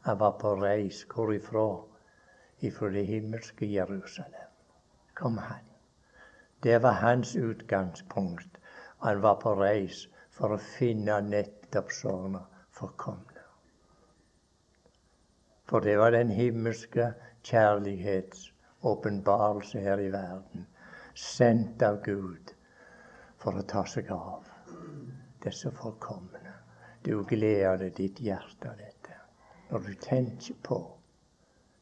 [0.00, 1.04] Han var på reis.
[1.04, 1.68] Hvorifra?
[1.68, 1.87] Ifra
[2.60, 4.48] det himmelske Jerusalem
[5.14, 5.64] kom han.
[6.60, 8.58] Det var hans utgangspunkt.
[8.98, 12.42] Han var på reis for å finne nettopp sånne
[12.74, 13.42] forkomne.
[15.68, 18.52] For det var den himmelske kjærlighets
[18.82, 20.66] åpenbarelse her i verden,
[21.14, 22.54] sendt av Gud
[23.38, 24.46] for å ta seg av
[25.44, 26.54] disse forkomne.
[27.02, 29.18] Du gleder ditt hjerte av dette
[29.68, 30.78] når du tenker på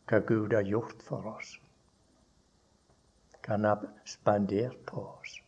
[0.07, 1.57] hva Gud har gjort for oss.
[3.43, 5.41] Hva Han har spandert på oss.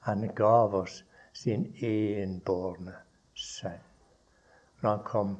[0.00, 1.02] Han gav oss
[1.32, 2.94] sin enbårne
[3.34, 3.86] sønn.
[4.80, 5.36] Når han kom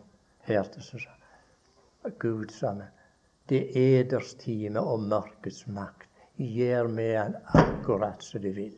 [0.46, 2.88] her til sa Gud sa Det
[3.48, 8.76] det eders time og mørkets makt gjør med han akkurat som de vil.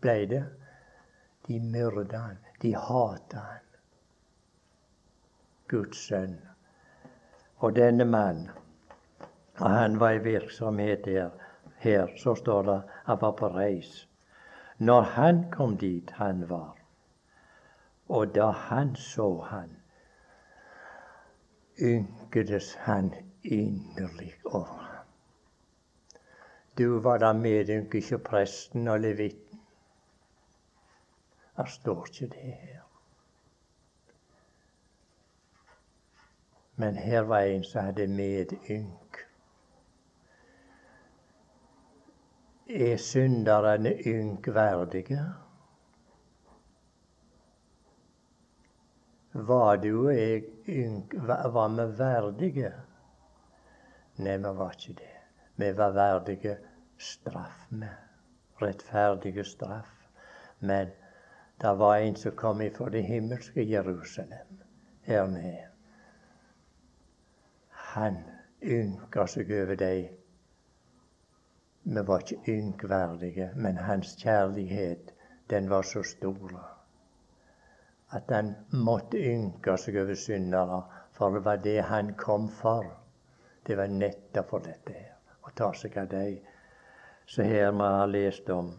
[0.00, 0.44] Blei det?
[1.46, 3.66] De myrda han, de hata han.
[5.68, 6.38] Guds sønn.
[7.56, 8.50] Og denne mann,
[9.54, 11.30] han var i virksomhet her.
[11.76, 14.08] Her så står det han var på reis.
[14.78, 16.76] Når han kom dit han var,
[18.08, 19.76] og da han så han,
[21.82, 25.06] ynkedes han inderlig over ham.
[26.78, 29.60] Du var da medynk, ikke presten og levitten.
[31.56, 32.75] Det står ikke det her.
[36.76, 39.18] Men her var en som hadde medynk.
[42.68, 45.24] Er synderne ynkverdige?
[49.32, 50.42] Var du og jeg
[51.12, 52.72] var vi verdige?
[54.16, 55.12] Nei, vi var ikke det.
[55.56, 56.56] Vi var verdige
[56.98, 57.96] straff med.
[58.62, 59.92] Rettferdige straff.
[60.60, 60.92] Men
[61.60, 64.60] det var en som kom ifra det himmelske Jerusalem
[65.02, 65.75] her nede.
[67.96, 68.22] Han
[68.62, 70.08] ynka seg over deg.
[71.82, 75.12] Vi var ikke ynkverdige, men hans kjærlighet,
[75.50, 76.56] den var så stor
[78.14, 80.82] at han måtte ynke seg over syndere,
[81.16, 82.86] for det var det han kom for.
[83.66, 86.36] Det var nettopp for dette her, å ta seg av dem.
[87.26, 88.74] Så her vi har lest om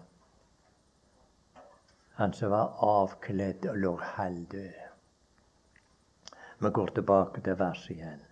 [2.18, 4.80] han som var avkledd og lå halvdød.
[6.64, 8.27] Vi går tilbake til verset igjen.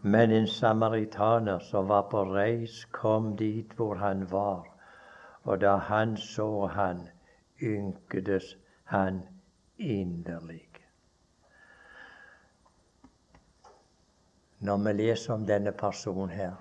[0.00, 4.66] Men en samaritaner som var på reis, kom dit hvor han var.
[5.42, 7.08] Og da han så han,
[7.62, 9.22] ynkedes han
[9.78, 10.68] inderlig.
[14.58, 16.54] Når vi leser om denne personen her,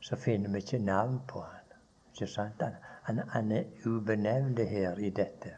[0.00, 1.74] så finner vi ikke navn på han.
[2.12, 2.62] Ikke sant?
[2.62, 5.54] Han, han, han er ubenevnt her i dette,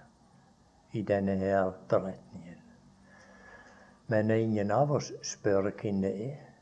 [0.93, 2.61] i denne her beretningen.
[4.07, 6.54] Men ingen av oss spør hvem det er,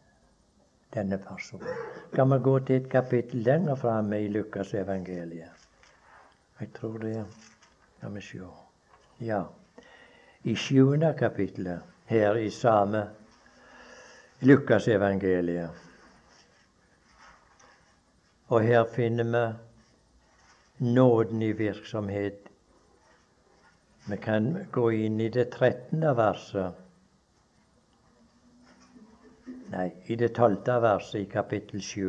[0.95, 1.69] denne personen.
[2.15, 5.51] Kan vi gå til et kapittel lenger framme i Lukas evangeliet?
[6.61, 7.25] Jeg tror det.
[7.97, 8.47] Skal vi se.
[9.21, 9.43] Ja.
[10.45, 13.07] I sjuende kapittelet, her i samme
[14.43, 15.71] Lukasevangeliet.
[18.47, 22.49] Og her finner vi nåden i virksomhet.
[24.09, 26.82] Vi kan gå inn i det trettende verset.
[29.73, 32.09] Nei, i det tolvte verset i kapittel sju.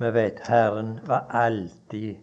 [0.00, 2.16] Vi vet Herren var alltid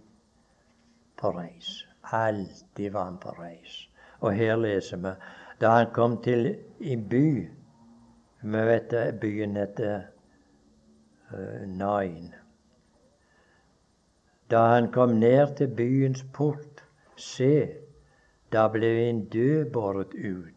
[1.16, 1.86] på reis.
[2.02, 3.88] Alltid var han på reis.
[4.20, 5.14] Og her leser vi
[5.62, 7.28] da han kom til en by
[8.44, 10.02] Vi vet byen heter
[11.32, 12.34] uh, Nain.
[14.52, 16.84] Da han kom ned til byens port,
[17.16, 17.70] se,
[18.52, 20.53] da ble en død båret ut,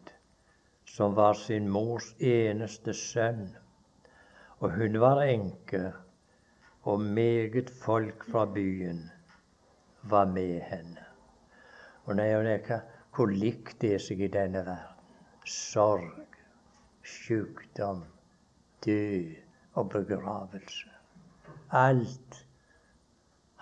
[0.97, 3.47] som var sin mors eneste sønn.
[4.59, 5.93] Og hun var enke,
[6.89, 9.03] og meget folk fra byen
[10.03, 11.09] var med henne.
[12.05, 12.59] Og nei, og nei,
[13.17, 14.97] Hvor likt det er seg i denne verden
[15.47, 16.25] sorg,
[17.03, 18.03] sykdom,
[18.85, 19.35] død
[19.73, 20.89] og begravelse.
[21.71, 22.45] Alt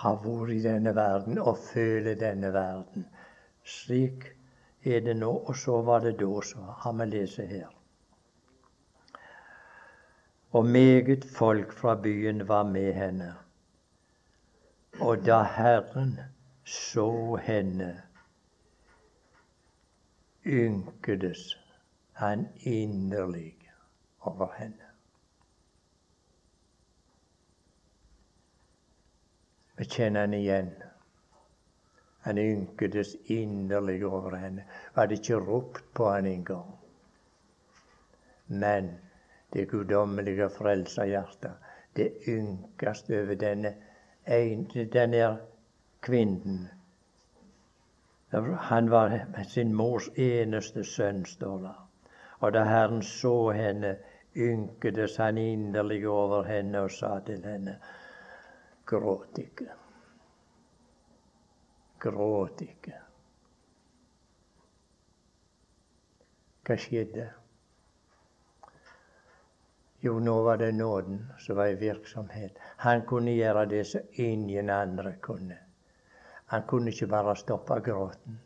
[0.02, 3.06] har vært i denne verden og føler denne verden.
[3.64, 4.35] Slik
[4.86, 7.68] er det nå, og så var det da, så har vi lest her.
[10.52, 13.36] Og meget folk fra byen var med henne.
[15.00, 16.20] Og da Herren
[16.64, 18.02] så henne,
[20.46, 21.58] ynkedes
[22.14, 23.58] han inderlig
[24.22, 24.86] over henne.
[29.78, 30.72] Vi kjenner han igjen.
[32.26, 34.64] Han ynkedes inderlig over henne.
[34.94, 36.72] Vi hadde ikke ropt på han engang.
[38.48, 38.90] Men
[39.54, 41.52] det guddommelige frelserhjertet,
[41.96, 43.76] det ynkes over denne,
[44.94, 45.38] denne
[46.02, 46.68] kvinnen.
[48.58, 51.78] Han var sin mors eneste sønn, står det.
[52.40, 53.96] Og da Herren så henne,
[54.36, 57.78] ynkedes han inderlig over henne og sa til henne,
[58.86, 59.85] gråt ikke.
[62.00, 63.02] Gråt ikke.
[66.66, 67.28] Hva skjedde?
[70.06, 72.58] Jo, nå var det nåden som var i virksomhet.
[72.78, 75.58] Han kunne gjøre det som ingen andre kunne.
[76.46, 78.40] Han kunne ikke bare stoppe gråten.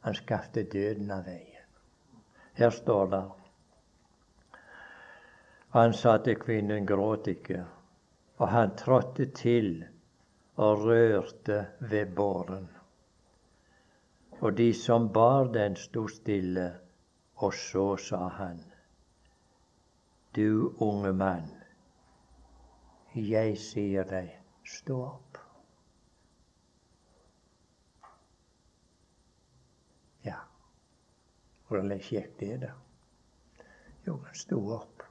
[0.00, 1.68] Han skapte døden av veien.
[2.54, 3.22] Her står det
[5.70, 7.64] Han sa til kvinnen, gråt ikke.
[8.38, 9.84] Og han trådte til
[10.58, 12.68] og rørte ved båren.
[14.40, 16.68] Og de som bar den, sto stille,
[17.34, 18.62] og så sa han,
[20.36, 21.50] Du unge mann,
[23.14, 24.34] jeg sier deg,
[24.66, 25.38] stå opp.
[31.68, 32.70] Hvordan gikk det, da?
[34.06, 35.07] Jo, han sto opp.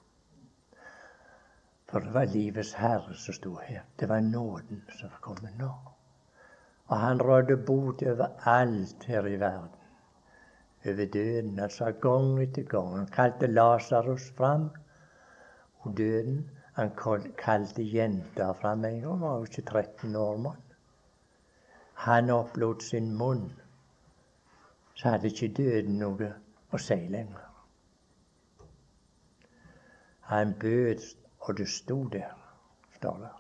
[1.88, 3.82] For det var livets herre som sto her.
[4.00, 5.72] Det var nåden som var kommet nå.
[6.88, 9.70] Og han rådde bot over alt her i verden.
[10.86, 11.60] Over døden.
[11.60, 12.98] Han sa gang etter gang.
[12.98, 14.70] Han kalte Lasarus fram.
[15.80, 16.50] Og døden.
[16.74, 16.92] Han
[17.38, 19.12] kalte jenta fram en gang.
[19.12, 20.38] Hun var jo ikke 13 år.
[20.38, 20.62] mann.
[21.94, 23.52] Han opplot sin munn.
[24.94, 26.34] Så hadde ikke døden noe
[26.72, 27.48] å si lenger.
[30.22, 31.04] Han bød
[31.48, 32.34] Og du sto der,
[32.98, 33.36] står det.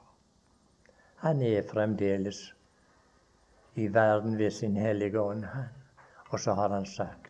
[1.18, 2.54] Han er fremdeles
[3.76, 5.70] i verden ved sin hellige ånd, han.
[6.30, 7.28] Og så har han sagt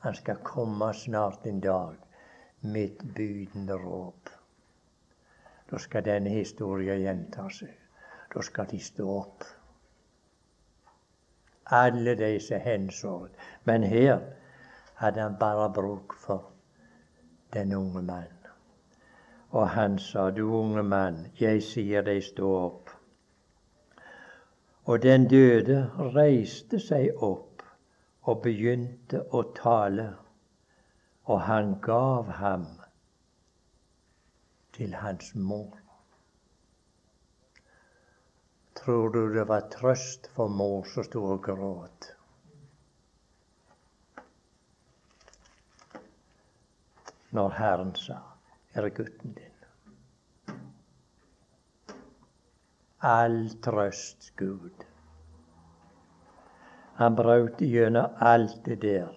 [0.00, 1.96] han skal komme snart en dag,
[2.60, 4.30] mitt bydende råp.
[5.70, 7.74] Da skal denne historien gjenta seg.
[8.32, 9.44] Da skal de stå opp.
[11.66, 13.36] Alle de som hensåret.
[13.64, 14.24] Men her
[14.94, 16.48] hadde han bare bruk for
[17.52, 18.39] den unge mann.
[19.50, 22.90] Og han sa, du unge mann, jeg sier deg stå opp.
[24.86, 25.80] Og den døde
[26.14, 27.64] reiste seg opp
[28.30, 30.06] og begynte å tale,
[31.26, 32.66] og han gav ham
[34.78, 35.76] til hans mor.
[38.80, 42.12] Tror du det var trøst for mor som sto og gråt?
[47.36, 48.29] Når Herren sa,
[48.74, 49.50] 'Er gutten din'?
[53.02, 54.84] All trøst Gud.
[56.94, 59.08] Han brøt gjennom alt det der.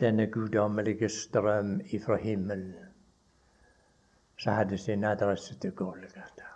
[0.00, 2.74] Denne guddommelige strøm ifra himmelen
[4.40, 6.48] som hadde sin adresse til Golgata.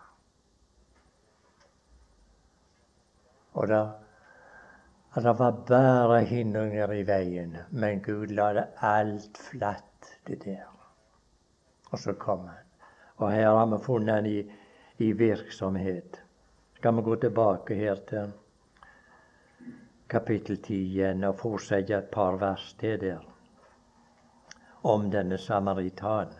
[3.52, 3.68] Og
[5.14, 10.66] det, det var bare hindringer i veien, men Gud la det alt flatt, det der.
[11.90, 12.64] Og så kom han.
[13.16, 14.40] Og her har vi funnet han i,
[14.98, 16.20] i virksomhet.
[16.74, 18.32] Skal vi gå tilbake her til
[20.08, 23.22] kapittel 10 igjen og fortsette et par vers til der
[24.84, 26.34] om denne samaritan.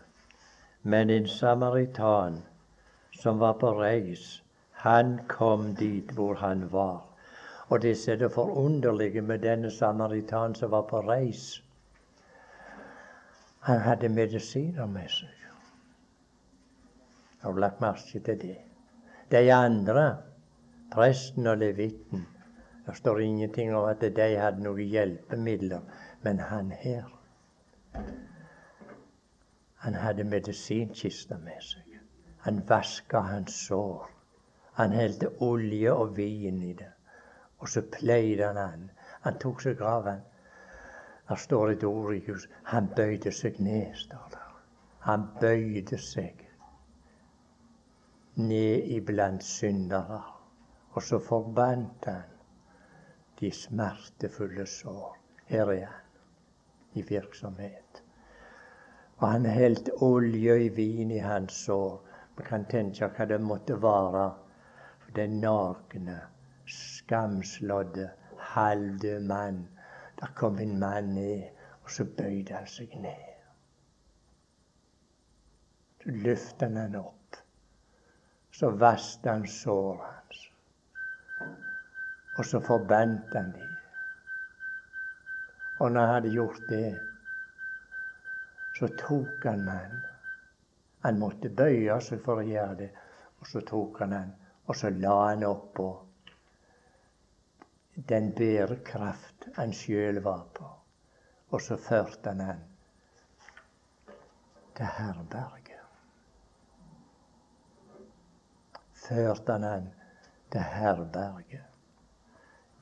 [0.83, 2.43] Men en samaritan
[3.23, 7.14] som var på reis, han kom dit hvor han var.
[7.75, 11.65] Og det som er det forunderlige med denne samaritan som var på reis
[13.67, 15.33] Han hadde medisiner med seg.
[17.43, 18.57] Har du lagt merke til det?
[19.33, 20.05] De andre,
[20.93, 22.27] presten og levitten,
[22.87, 25.81] det står ingenting om at de hadde noen hjelpemidler,
[26.23, 27.09] men han her
[29.85, 31.97] han hadde medisinkista med seg.
[32.47, 34.07] Han vaska hans sår.
[34.81, 36.94] Han helte olje og vin i det.
[37.59, 38.91] Og så pleide han han.
[39.21, 40.23] Han tok seg av han.
[41.29, 42.51] Der står et ord i huset.
[42.65, 44.43] Han bøyde seg ned, står det.
[45.05, 46.45] Han bøyde seg
[48.37, 50.23] ned iblant syndere.
[50.93, 52.35] Og så forbandt han
[53.41, 55.17] de smertefulle sår.
[55.47, 56.05] Her er han
[56.95, 58.03] i virksomhet.
[59.17, 62.01] Og han helte olje i vin i hans sår.
[62.37, 64.29] Vi kan tenke hva det måtte være
[65.01, 66.21] for den nakne,
[67.05, 69.69] skamslådde, halvdød mann.
[70.21, 71.43] Der kom en mann ned,
[71.83, 73.31] og så bøyde han seg ned.
[76.03, 77.37] Så løftet han han opp.
[78.53, 80.53] Så vasket han såret hans.
[82.37, 83.77] Og så forbandt han dem.
[85.81, 86.99] Og når han hadde gjort det,
[88.79, 90.01] så tok han mannen.
[91.05, 92.91] Han måtte bøye seg for å gjøre det.
[93.41, 94.31] Og så tok han han,
[94.67, 95.89] og så la han oppå
[97.95, 100.71] den bærekraft han sjøl var på.
[101.49, 102.65] Og så førte han han
[104.77, 105.85] til herberget.
[109.07, 109.89] Førte han han
[110.53, 111.71] til herberget.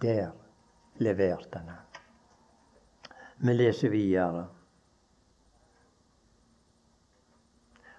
[0.03, 0.31] Der
[0.97, 1.87] leverte han han.
[3.39, 4.49] Vi leser videre.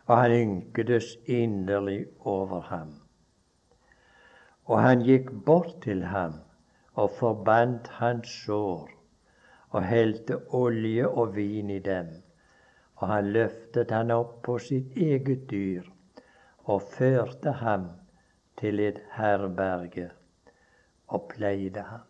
[0.05, 2.89] og han ynkedes inderlig over ham.
[4.65, 6.39] Og han gikk bort til ham
[6.93, 8.91] og forbandt hans sår
[9.73, 12.11] og helte olje og vin i dem.
[12.95, 15.89] Og han løftet han opp på sitt eget dyr
[16.63, 17.89] og førte ham
[18.61, 20.09] til et herberge
[21.07, 22.05] og pleide ham.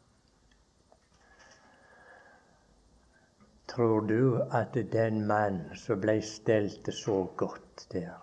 [3.74, 8.20] Tror du at den mann som blei stelt så godt der,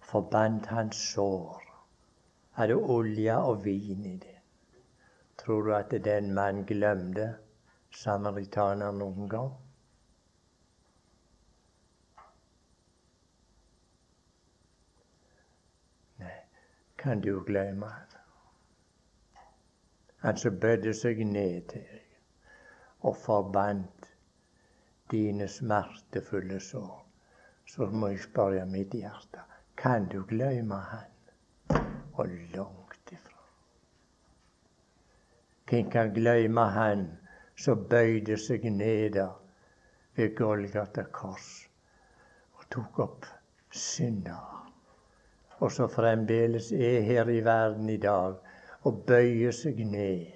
[0.00, 1.60] forbandt hans sår,
[2.56, 4.37] hadde olje og vin i det,
[5.48, 7.30] tror du at den mann glemte
[7.96, 9.54] samaritaner noen gang?
[16.20, 16.34] Nei,
[17.00, 18.12] kan du glemme han?
[20.26, 22.18] Han som bødde seg ned til deg
[23.08, 24.10] og forbandt
[25.14, 26.92] dine smertefulle sår,
[27.64, 31.80] så må jeg spørre mitt hjerte kan du glemme Han?
[32.12, 32.87] Og langt.
[35.68, 37.02] Hvem kan glemme Han
[37.56, 39.18] som bøyde seg ned
[40.16, 41.48] ved Golgata kors
[42.56, 43.26] og tok opp
[43.70, 44.62] syndere.
[45.58, 48.38] Og så fremdeles er her i verden i dag
[48.86, 50.26] og bøyer seg ned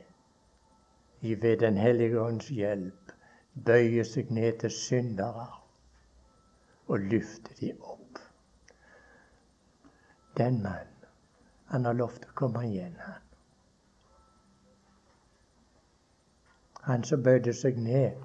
[1.22, 3.16] ved Den hellige ånds hjelp.
[3.54, 5.48] Bøyer seg ned til syndere
[6.88, 8.18] og løfter de opp.
[10.36, 11.04] Den mannen,
[11.72, 13.21] han har lov til å komme igjen, han.
[16.82, 18.18] Han som bøyde seg ned.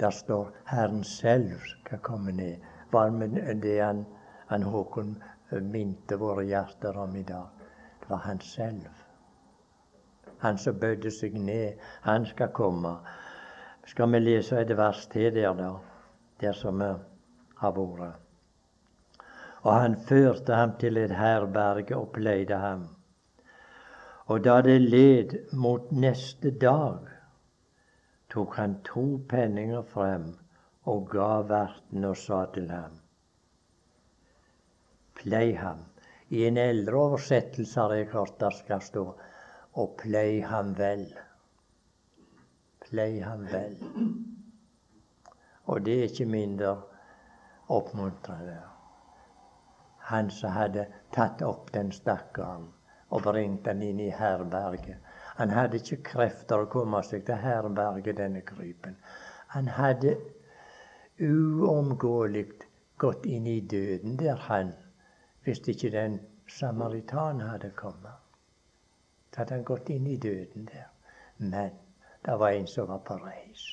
[0.00, 2.56] Der står Herren selv skal komme ned.
[2.92, 3.10] Var
[3.62, 4.06] det han,
[4.46, 5.16] han Håkon
[5.50, 7.48] minte våre hjerter om i dag.
[8.00, 8.86] Det var han selv.
[10.38, 12.94] Han som bøyde seg ned, han skal komme.
[13.86, 15.72] Skal vi lese et vers til der, da?
[16.40, 16.92] Der som vi
[17.58, 18.20] har vært.
[19.62, 22.86] Og han førte ham til et herberge og pleide ham.
[24.28, 27.06] Og da det led mot neste dag,
[28.28, 30.26] tok han to penninger frem
[30.84, 32.98] og ga verten og sa til ham
[35.18, 35.80] Plei ham.
[36.28, 39.04] I en eldre oversettelse har jeg hørt det skal stå
[39.80, 41.06] og plei ham vel.
[42.84, 43.76] Plei ham vel.
[45.66, 46.76] Og det er ikke mindre
[47.68, 48.60] oppmuntrende.
[50.12, 52.68] Han som hadde tatt opp den stakkaren
[53.08, 54.96] og bringt den inn i herberget.
[55.38, 58.96] Han hadde ikke krefter å komme seg til herberget, denne krypen.
[59.54, 60.16] Han hadde
[61.20, 62.46] uomgåelig
[62.98, 64.74] gått inn i døden der, han
[65.46, 66.18] hvis ikke den
[66.50, 68.18] samaritan hadde kommet.
[69.32, 70.88] Så hadde han gått inn i døden der.
[71.38, 71.52] Men
[72.26, 73.64] det var en som var på reis.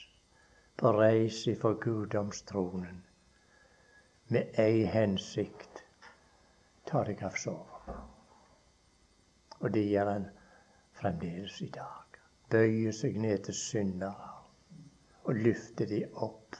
[0.77, 3.01] På reis ifra guddomstronen.
[4.27, 5.83] Med ei hensikt
[6.85, 7.74] ta deg av sorgen.
[9.65, 10.25] Og det gjør han
[10.93, 12.19] fremdeles i dag.
[12.53, 14.27] Bøyer seg ned til syndere
[15.25, 16.57] og løfter de opp.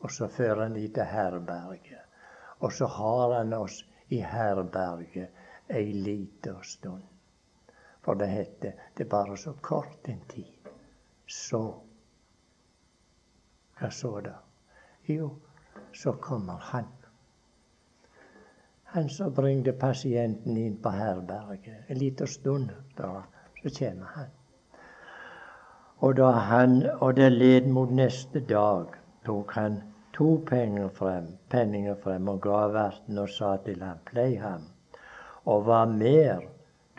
[0.00, 2.04] Og så fører han de til herberget.
[2.62, 3.80] Og så har han oss
[4.14, 7.02] i herberget ei lita stund.
[8.06, 10.70] For det heter det er bare så kort en tid.
[11.26, 11.64] Så
[13.80, 14.38] Hva så da?
[15.08, 15.34] Jo,
[15.92, 16.99] så kommer han.
[18.92, 21.84] Han som bringte pasienten inn på herberget.
[21.88, 23.22] En liten stund, da,
[23.62, 24.30] så kommer han.
[26.00, 29.82] Og da han, og det led mot neste dag, tok han
[30.16, 34.64] to penger frem, penninger frem og ga verten og sa til ham, plei ham.
[35.46, 36.42] Og hva mer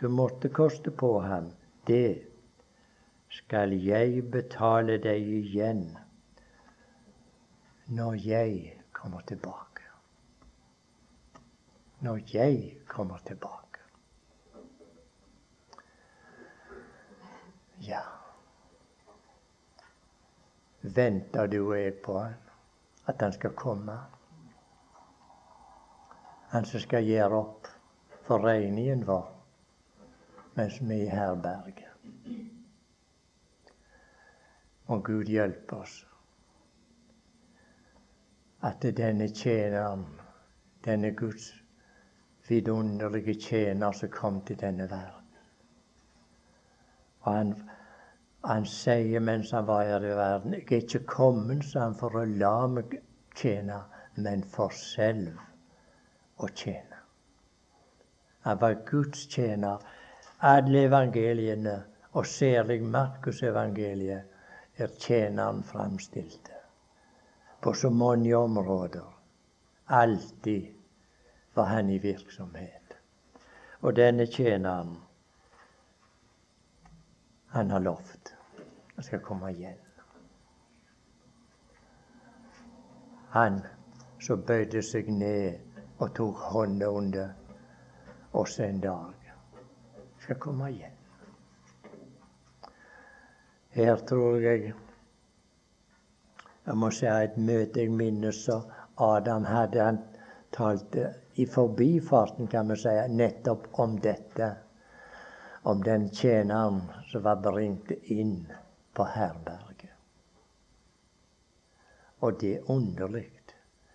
[0.00, 1.50] du måtte koste på ham,
[1.86, 2.22] det
[3.28, 5.84] skal jeg betale deg igjen
[7.92, 9.71] når jeg kommer tilbake.
[12.02, 13.80] Når jeg kommer tilbake.
[17.82, 18.02] Ja
[20.82, 22.34] Venter du og jeg på han?
[23.06, 23.98] at han skal komme.
[26.48, 27.68] Han som skal gjøre opp
[28.26, 29.28] for regningen vår
[30.54, 31.88] mens vi er i herberget.
[34.88, 35.94] Må Gud hjelpe oss.
[38.62, 40.04] At denne tjeneren,
[40.84, 41.61] denne Guds
[42.48, 45.36] vidunderlige tjener som kom til denne verden
[47.22, 47.54] Og han
[48.44, 52.18] han sier mens han var her i verden Jeg er ikke kommet, sa han, for
[52.18, 52.96] å la meg
[53.38, 53.78] tjene,
[54.16, 55.38] men for selv
[56.42, 56.98] å tjene.
[58.42, 59.78] Han var Guds tjener.
[60.42, 61.76] Alle evangeliene,
[62.18, 64.26] og særlig Markusevangeliet,
[64.76, 66.58] er tjeneren framstilte.
[67.62, 69.06] På så mange områder.
[69.86, 70.81] Alltid
[71.54, 72.96] var han i virksomhet.
[73.80, 74.96] Og denne tjeneren
[77.52, 78.34] han har lovt.
[78.94, 79.78] Han skal komme igjen.
[83.32, 83.60] Han
[84.20, 85.58] som bøyde seg ned
[85.98, 87.32] og tok hånda under
[88.32, 89.32] oss en dag,
[90.20, 90.96] skal komme igjen.
[93.72, 94.72] Her tror jeg
[96.66, 98.60] jeg må si et møte jeg minnes så
[99.00, 99.80] Adam hadde.
[99.82, 99.98] Han
[100.54, 104.54] talte i forbifarten, kan vi si, nettopp om dette
[105.62, 108.46] om den tjeneren som var bringt inn
[108.92, 109.90] på herberget.
[112.18, 113.30] Og det er underlig.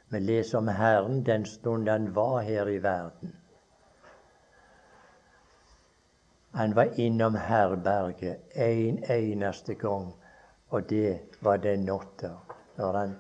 [0.10, 3.36] Vi leser om Herren den stund han var her i verden.
[6.52, 10.14] Han var innom herberget en eneste gang,
[10.70, 12.32] og det var den natta
[12.78, 13.16] når han,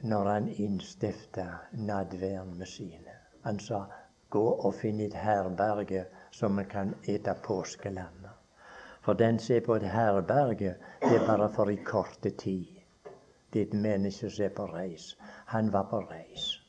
[0.00, 3.14] når han innstifta med sine.
[3.42, 3.84] Han sa
[4.30, 8.30] 'gå og finn et herberge så vi kan ete påskelammet.
[9.00, 12.66] For den som er på et herberge, det er bare for i korte tid.
[13.52, 15.16] Det er et menneske som er på reis.
[15.46, 16.62] Han var på reis.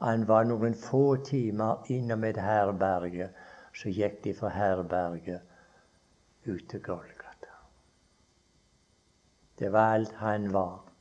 [0.00, 3.28] Han var noen få timer innom et herberge.
[3.74, 5.40] Så gikk de fra herberget
[6.44, 7.54] ut til Golgata.
[9.58, 10.91] Det var alt han var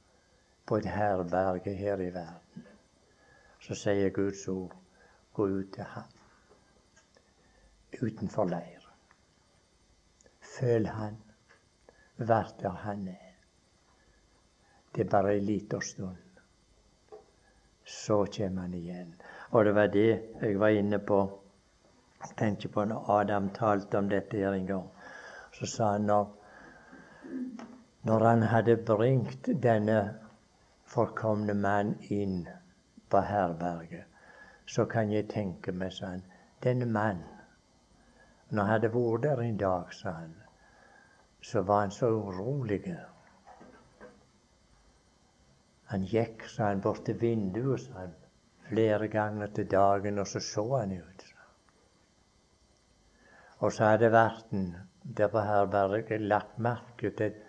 [0.72, 2.68] på et herberge her i verden.
[3.60, 4.72] Så sier Guds ord
[5.36, 6.08] gå ut til ham
[8.00, 8.86] utenfor leir.
[10.54, 11.18] Føl han,
[12.18, 13.34] vær der han er.
[14.96, 16.40] Det er bare ei lita stund.
[17.84, 19.14] Så kommer han igjen.
[19.50, 20.08] Og det var det
[20.42, 21.20] jeg var inne på.
[22.22, 24.88] Jeg tenker på når Adam talte om dette her en gang.
[25.52, 26.32] Så sa han når,
[28.04, 30.21] når han hadde bringt denne
[30.92, 32.48] forkomne mann inn
[33.10, 34.06] på herberget,
[34.66, 36.26] så kan jeg tenke meg, sa han,
[36.64, 37.24] denne mann
[38.52, 40.34] Når han hadde vært der en dag, sa han,
[41.42, 42.82] så var han så urolig.
[45.94, 48.18] Han gikk, sa han, bort til vinduet, sa han,
[48.68, 51.24] flere ganger til dagen, og så så han ut.
[53.62, 57.40] Og så hadde verten der på herberget lagt merke til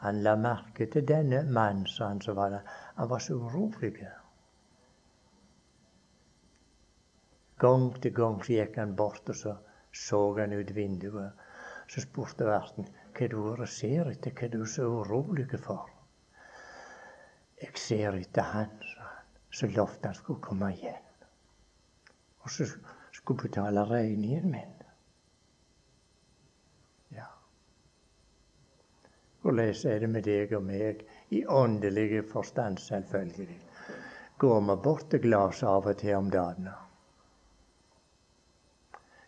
[0.00, 2.76] Han la merke til denne mannen, sa han, så var der.
[2.96, 4.08] Han var så urolig.
[7.60, 9.56] Gang til gang så gikk han bort, og så
[9.92, 11.32] så han ut vinduet.
[11.88, 12.86] Så spurte verten
[13.16, 15.88] hva du og ser etter, hva du er så urolig for.
[17.60, 19.26] Jeg ser etter han, sa han.
[19.50, 21.06] Så lovte han skulle komme igjen.
[22.40, 22.68] Og så
[23.12, 24.76] skulle betale regningen min.
[27.16, 27.26] Ja.
[29.42, 33.58] Hvordan er det med deg og meg i åndelig forstand, selvfølgelig?
[34.38, 36.68] Går vi bort til glasset av og til om dagen?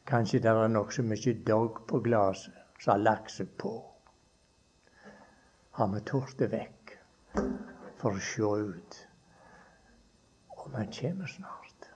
[0.06, 3.76] Kanskje det er nokså mye dogg på glasset som har lagt seg på.
[5.78, 6.98] Har vi tort det vekk?
[8.02, 8.96] for å se ut
[10.64, 11.86] om han kommer snart.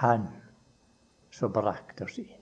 [0.00, 0.24] Han
[1.34, 2.40] som brakte oss inn.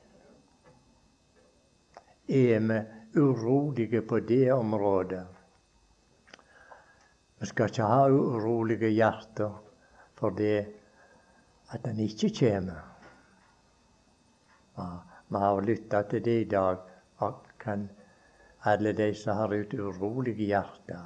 [2.32, 2.78] Er vi
[3.14, 5.26] urolige på det området?
[7.38, 9.58] Vi skal ikke ha urolige hjerter
[10.14, 10.66] for det
[11.72, 12.82] at han ikke kommer.
[15.28, 16.78] Vi har lytta til det i dag.
[17.18, 17.88] og Kan
[18.64, 20.98] alle de som har et urolig hjerte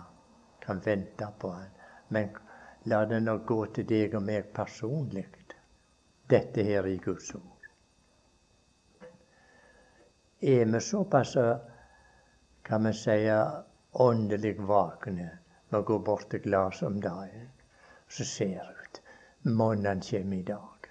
[0.60, 1.70] kan vente på han.
[2.08, 2.28] Men
[2.84, 5.26] la det nå gå til deg og meg personlig,
[6.30, 7.70] dette her i Guds ord.
[10.40, 11.36] Er vi såpass,
[12.66, 13.18] kan vi si,
[13.92, 15.28] åndelig vakne
[15.68, 17.50] vi går bort til glasset om dagen,
[18.08, 19.00] så ser ut
[19.42, 20.90] Mon han kommer i dag.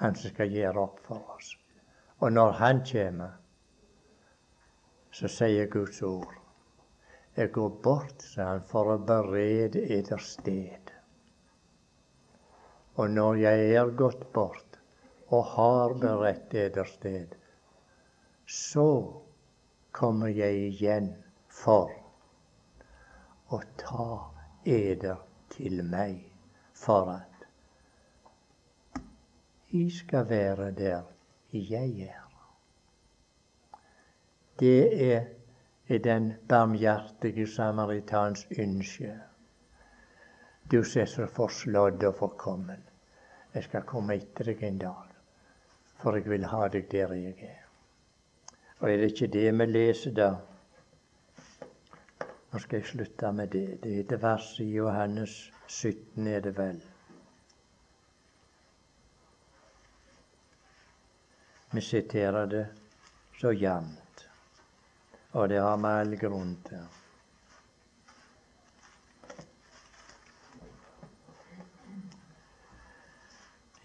[0.00, 1.50] Han som skal gjøre opp for oss.
[2.18, 3.36] Og når han kommer,
[5.12, 6.34] så sier Guds ord
[7.38, 10.90] jeg går bort, sa han, for å berede eder sted.
[12.98, 14.80] Og når jeg er gått bort
[15.28, 17.36] og har beredt eder sted,
[18.48, 18.88] så
[19.92, 21.08] kommer jeg igjen
[21.48, 21.90] for
[23.50, 24.08] å ta
[24.64, 25.20] eder
[25.52, 26.20] til meg,
[26.74, 27.46] for at
[29.76, 31.02] I skal være der
[31.52, 32.24] jeg er.
[34.58, 39.14] Det er den barmhjertige samaritans ønske.
[40.70, 42.82] Du som er så forslått og forkommen.
[43.54, 45.14] Jeg skal komme etter deg en dag,
[45.96, 47.57] for jeg vil ha deg der jeg er.
[48.78, 50.28] Og er det ikke det vi leser, da?
[52.52, 53.80] Nå skal jeg slutte med det.
[53.82, 56.78] Det heter verset i Johannes 17, er det vel.
[61.72, 62.66] Vi siterer det
[63.40, 64.28] så jevnt.
[65.30, 66.86] Og det har vi all grunn til.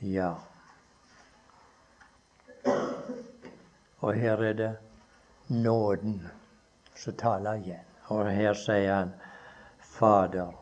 [0.03, 0.33] Ja.
[3.99, 4.71] Og her er det
[5.53, 6.27] nåden
[6.95, 7.89] som taler igjen.
[8.11, 9.13] Og her sier han,
[9.79, 10.53] Fader,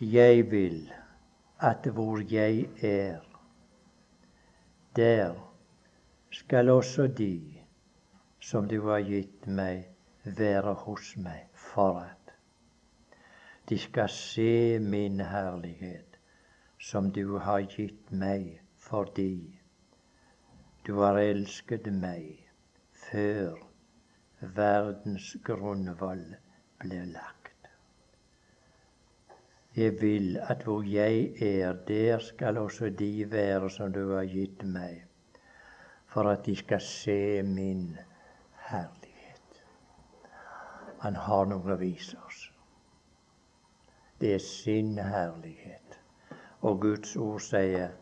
[0.00, 0.92] jeg vil
[1.60, 3.20] at hvor jeg er,
[4.96, 5.34] der
[6.30, 7.60] skal også de
[8.40, 9.84] som du har gitt meg,
[10.24, 12.32] være hos meg, for at
[13.68, 16.16] de skal se min herlighet,
[16.80, 19.60] som du har gitt meg, fordi
[20.86, 22.39] du har elsket meg
[23.10, 23.58] før
[24.56, 26.24] verdens grunnvoll
[26.80, 27.70] ble lagt.
[29.76, 34.64] Jeg vil at hvor jeg er, der skal også de være som du har gitt
[34.66, 35.04] meg,
[36.06, 37.98] for at de skal se min
[38.70, 39.62] herlighet.
[41.00, 42.42] Han har noe å vise oss.
[44.20, 45.96] Det er sin herlighet.
[46.60, 47.94] Og Guds ord sier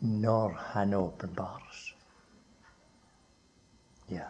[0.00, 1.94] når Han åpenbares.
[4.08, 4.24] Ja,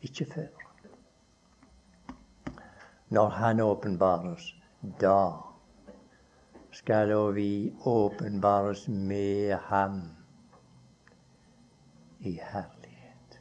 [0.00, 0.66] ikke før.
[3.10, 4.54] Når Han åpenbares,
[5.00, 5.32] da
[6.70, 7.50] skal òg vi
[7.86, 10.00] åpenbares med Ham
[12.20, 13.40] i herlighet.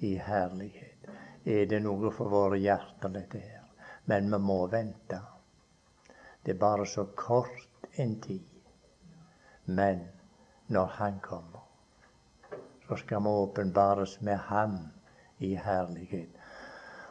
[0.00, 1.08] I herlighet.
[1.44, 3.64] Er det noe for våre hjerter, dette her?
[4.04, 5.20] Men vi må vente.
[6.44, 8.44] Det er bare så kort en tid.
[9.64, 10.08] Men
[10.68, 11.63] når Han kommer,
[12.88, 14.78] så skal vi åpenbares med Ham
[15.38, 16.28] i herlighet.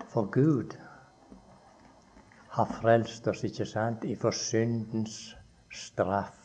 [0.09, 0.78] For Gud
[2.53, 5.36] har frelst oss, ikke sant, ifra syndens
[5.74, 6.43] straff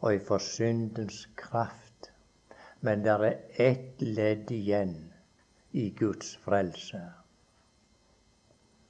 [0.00, 2.12] og ifra syndens kraft.
[2.80, 4.96] Men det er ett ledd igjen
[5.72, 7.02] i Guds frelse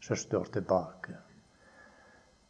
[0.04, 1.16] som står tilbake.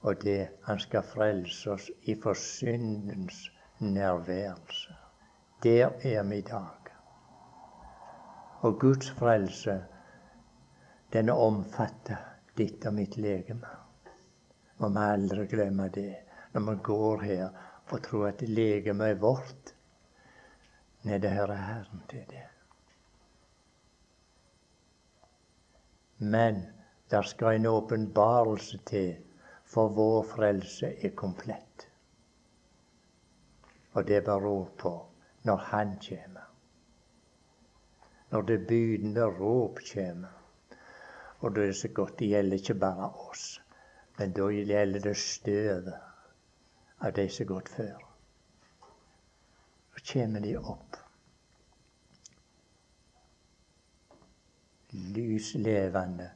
[0.01, 3.47] Og det han skal frelse oss ifra syndens
[3.79, 4.98] nærværelse.
[5.63, 6.93] Der er vi i dag.
[8.61, 9.85] Og Guds frelse,
[11.13, 12.21] den omfatter
[12.59, 13.71] ditt og mitt legeme.
[14.79, 16.13] Må vi aldri glemme det
[16.53, 19.75] når vi går her og tror at legemet er vårt.
[21.03, 22.47] Nei, det hører Herren til, det.
[26.19, 26.63] Men
[27.11, 29.17] der skal en åpenbarelse til,
[29.65, 31.89] for vår frelse er komplett.
[33.93, 35.08] Og det beror på
[35.43, 36.49] når Han kommer.
[38.31, 40.35] Når det bydende råp kommer.
[41.39, 43.63] Og da er det så godt det gjelder ikke bare oss,
[44.19, 45.95] men da gjelder det støvet
[47.01, 48.09] av de som har gått før
[50.13, 50.97] kommer de opp.
[54.91, 56.31] Lyslevende,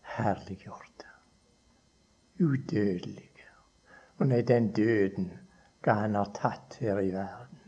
[0.00, 1.08] herliggjorte,
[2.40, 3.48] udødelige.
[4.18, 5.30] Og nei, den døden
[5.82, 7.58] hva han har tatt her i verden.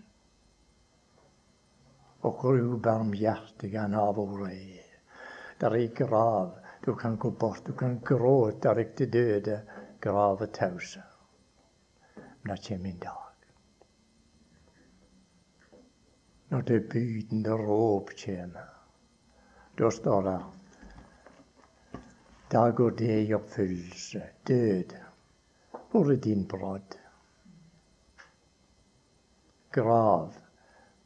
[2.25, 5.01] Og hvor ubarmhjertig han har vært.
[5.61, 6.55] Der er grav.
[6.85, 9.61] Du kan gå bort, du kan gråte deg til døde.
[10.01, 11.03] Grave tause.
[12.43, 13.25] Men det kommer en dag
[16.55, 18.69] når det bydende råp kommer,
[19.79, 20.41] Da står det
[22.53, 24.23] Da går det i oppfyllelse.
[24.47, 24.95] Død,
[25.91, 27.04] hvor er din brodd?
[29.75, 30.35] Grav,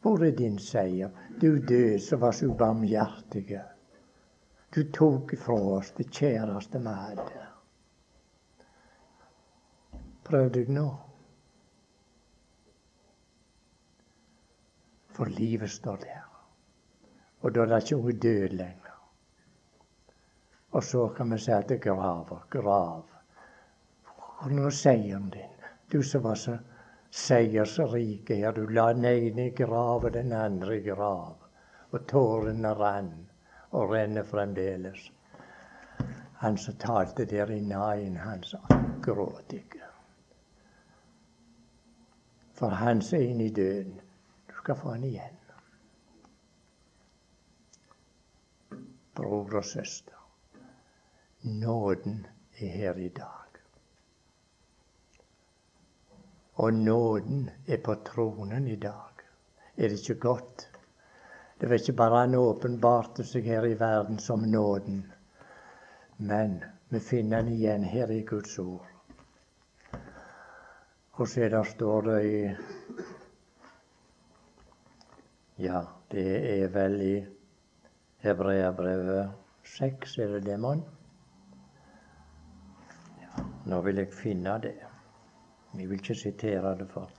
[0.03, 1.11] hvor er din seier?
[1.41, 3.62] Du død som var så barmhjertige.
[4.75, 7.45] Du tok fra oss det kjæreste vi hadde.
[10.29, 10.87] Prøv deg nå.
[15.16, 16.27] For livet står der.
[17.41, 18.97] Og da er det ikke noe død lenger.
[20.77, 23.07] Og så kan vi si at det graver, grav.
[24.43, 25.55] Hvor er seieren din?
[25.93, 26.59] Du som var så
[27.11, 28.52] seiersrik her.
[28.52, 31.36] Du la den ene i grav og den andre i grav.
[31.90, 33.28] Og tårene rann,
[33.70, 35.11] og renner fremdeles.
[36.38, 38.61] Han som talte der i naien, han sa
[39.02, 39.82] gråt ikke.
[42.59, 44.00] For han som er inne i døden,
[44.48, 45.34] du skal få han igjen.
[49.14, 50.14] Bror og søster,
[51.42, 52.26] nåden
[52.61, 53.47] er her i dag.
[56.59, 59.22] Og nåden er på tronen i dag.
[59.76, 60.68] Er det ikke godt?
[61.61, 65.04] Det var ikke bare han åpenbarte seg her i verden som nåden,
[66.18, 68.86] men vi finner den igjen her i Guds ord.
[71.18, 72.42] Og så der står det i
[75.59, 76.26] ja, det
[76.62, 77.16] er vel i
[78.22, 79.30] Hebreabrevet
[79.64, 80.84] 6, er det det, mon?
[83.22, 84.88] Ja, nå vil jeg finne det.
[85.73, 87.11] Vi vil ikke sitere det, for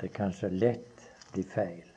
[0.00, 1.94] det kan så lett bli feil.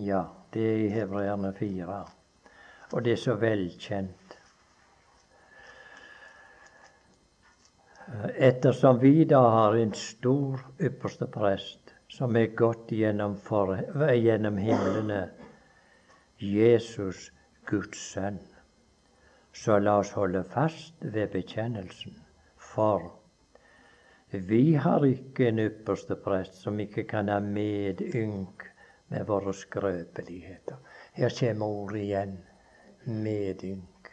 [0.00, 1.96] Ja, det er i Hebreerne 4.
[2.92, 4.36] Og det er så velkjent.
[8.34, 11.79] Ettersom vi da har en stor ypperste prest
[12.10, 13.76] som er gått gjennom, for,
[14.14, 15.20] gjennom himlene,
[16.40, 17.30] Jesus,
[17.70, 18.40] Guds sønn,
[19.52, 22.16] så la oss holde fast ved bekjennelsen.
[22.70, 23.10] For
[24.30, 28.66] vi har ikke en ypperste prest som ikke kan ha medynk
[29.10, 30.78] med våre skrøpeligheter.
[31.18, 32.36] Her kommer ordet igjen
[33.06, 34.10] medynk.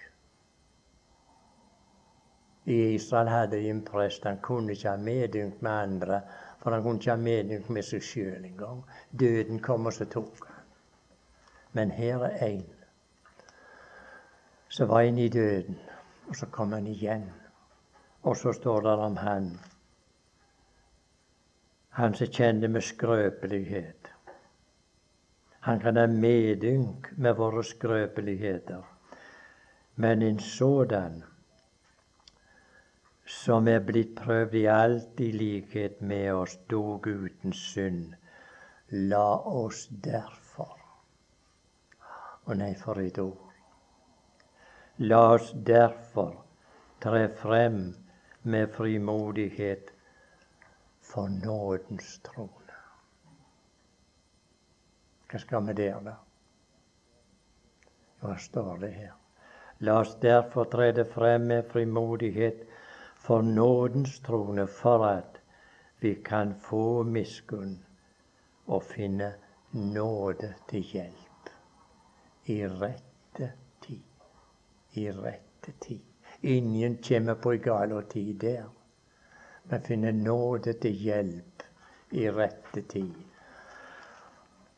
[2.65, 4.25] I Israel hadde de en prest.
[4.25, 6.21] Han kunne ikke ha medynk med andre,
[6.67, 8.81] for han kunne ikke ha medynk med seg sjøl engang.
[9.19, 10.65] Døden kom og så tok han.
[11.71, 12.65] Men her er én
[14.67, 15.77] som var inne i døden,
[16.27, 17.23] og så kom han igjen.
[18.23, 19.47] Og så står det om han.
[21.89, 24.11] Han som kjenner med skrøpelighet.
[25.59, 28.83] Han kan ha medynk med våre skrøpeligheter.
[29.95, 31.23] Men en sådan
[33.27, 38.15] som er blitt prøvd i alt i likhet med oss, dog uten synd,
[38.89, 40.75] la oss derfor
[42.47, 43.47] Å nei, for et ord.
[45.03, 46.29] La oss derfor
[47.03, 47.81] tre frem
[48.47, 49.91] med frimodighet
[51.03, 52.79] for nådens trone.
[55.27, 56.15] Hva skal vi der, da?
[58.23, 59.13] Hva står det her?
[59.83, 62.63] La oss derfor trede frem med frimodighet
[63.27, 65.41] for nådens trone, for at
[65.99, 67.77] vi kan få miskunn
[68.67, 69.33] og finne
[69.71, 71.49] nåde til hjelp
[72.45, 73.51] i rette
[73.81, 74.03] tid.
[74.93, 75.99] I rette tid.
[76.41, 78.69] Ingen kommer på ei gal tid der.
[79.63, 81.63] Vi finner nåde til hjelp
[82.11, 83.13] i rette tid.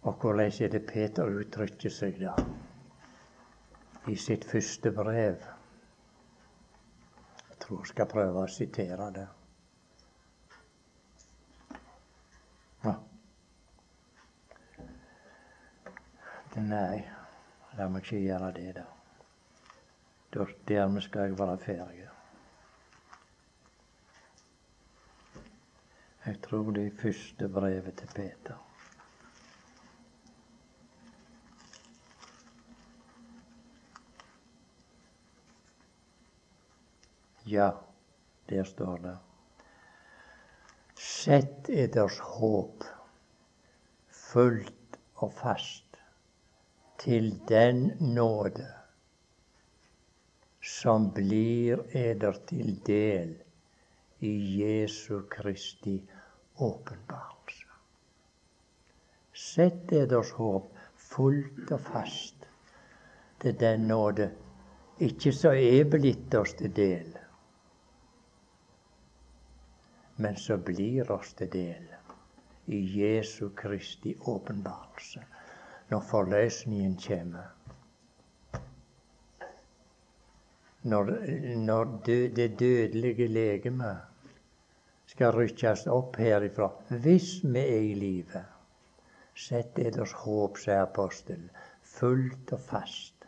[0.02, 2.34] Og hvordan er det Peter uttrykker seg da?
[4.08, 5.59] i sitt første brev.
[7.70, 9.24] Tror jeg skal prøve å sitere det.
[12.86, 12.94] Ja.
[16.56, 17.04] Nei,
[17.78, 18.88] la meg ikke gjøre det, da.
[20.72, 22.08] Dermed skal jeg være ferdig.
[26.26, 28.58] Jeg tror det er første brevet til Peter.
[37.50, 37.70] Ja,
[38.50, 39.18] der står det.
[41.00, 42.84] Sett eders håp
[44.14, 45.98] fullt og fast
[47.02, 47.80] til den
[48.14, 48.68] nåde
[50.62, 53.32] som blir eder til del
[54.30, 55.96] i Jesu Kristi
[56.68, 57.72] åpenbarelse.
[59.34, 60.68] Sett eders håp
[61.10, 62.46] fullt og fast
[63.42, 64.30] til den nåde,
[65.00, 67.19] ikke så er blitt oss til del,
[70.20, 71.86] men som blir oss til del
[72.76, 75.24] i Jesu Kristi åpenbarelse
[75.90, 77.48] når forløsningen kommer.
[80.84, 81.10] Når,
[81.56, 83.96] når død, det dødelige legeme
[85.10, 88.44] skal rykkes opp herifra, hvis vi er i live.
[89.40, 91.50] Sett eders håp, sier apostelen,
[91.98, 93.28] fullt og fast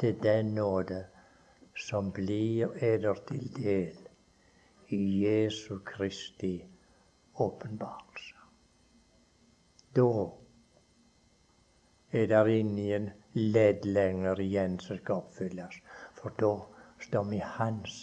[0.00, 1.04] til den nåde
[1.76, 4.07] som blir eder til del
[4.88, 6.64] i Jesu Kristi
[7.34, 8.34] åpenbarelse.
[9.92, 10.30] Da
[12.12, 15.80] er det ingen ledd lenger igjen som skal oppfylles,
[16.16, 16.54] for da
[17.04, 17.98] står vi i Hans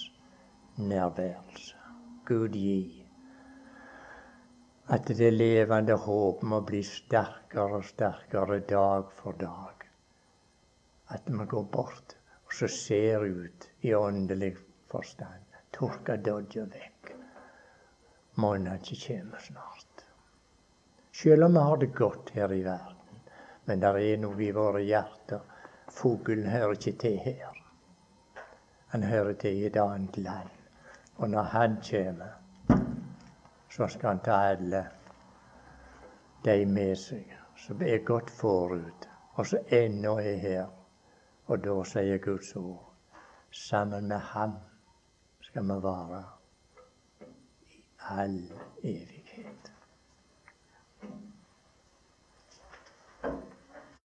[0.78, 1.82] nærværelse.
[2.26, 3.02] Gud gi
[4.94, 9.88] at det levende håp må bli sterkere og sterkere dag for dag.
[11.10, 14.54] At vi går bort og så ser ut i åndelig
[14.92, 15.45] forstand
[15.76, 17.12] tørka dodja vekk.
[18.36, 20.06] Måneden kommer snart.
[21.12, 23.22] Selv om vi har det godt her i verden,
[23.66, 25.42] men det er noe i våre hjerter.
[25.92, 27.62] Fuglen hører ikke til her.
[28.92, 30.50] Han hører til i et annet land.
[31.18, 32.36] Og når han kommer,
[33.70, 34.86] så skal han ta alle
[36.46, 40.68] de med seg som er gått forut, og som ennå er her.
[41.48, 42.92] Og da sier Guds ord
[43.52, 44.58] sammen med ham
[45.56, 46.24] skal vi være
[47.62, 48.52] i all
[48.84, 49.15] evighet.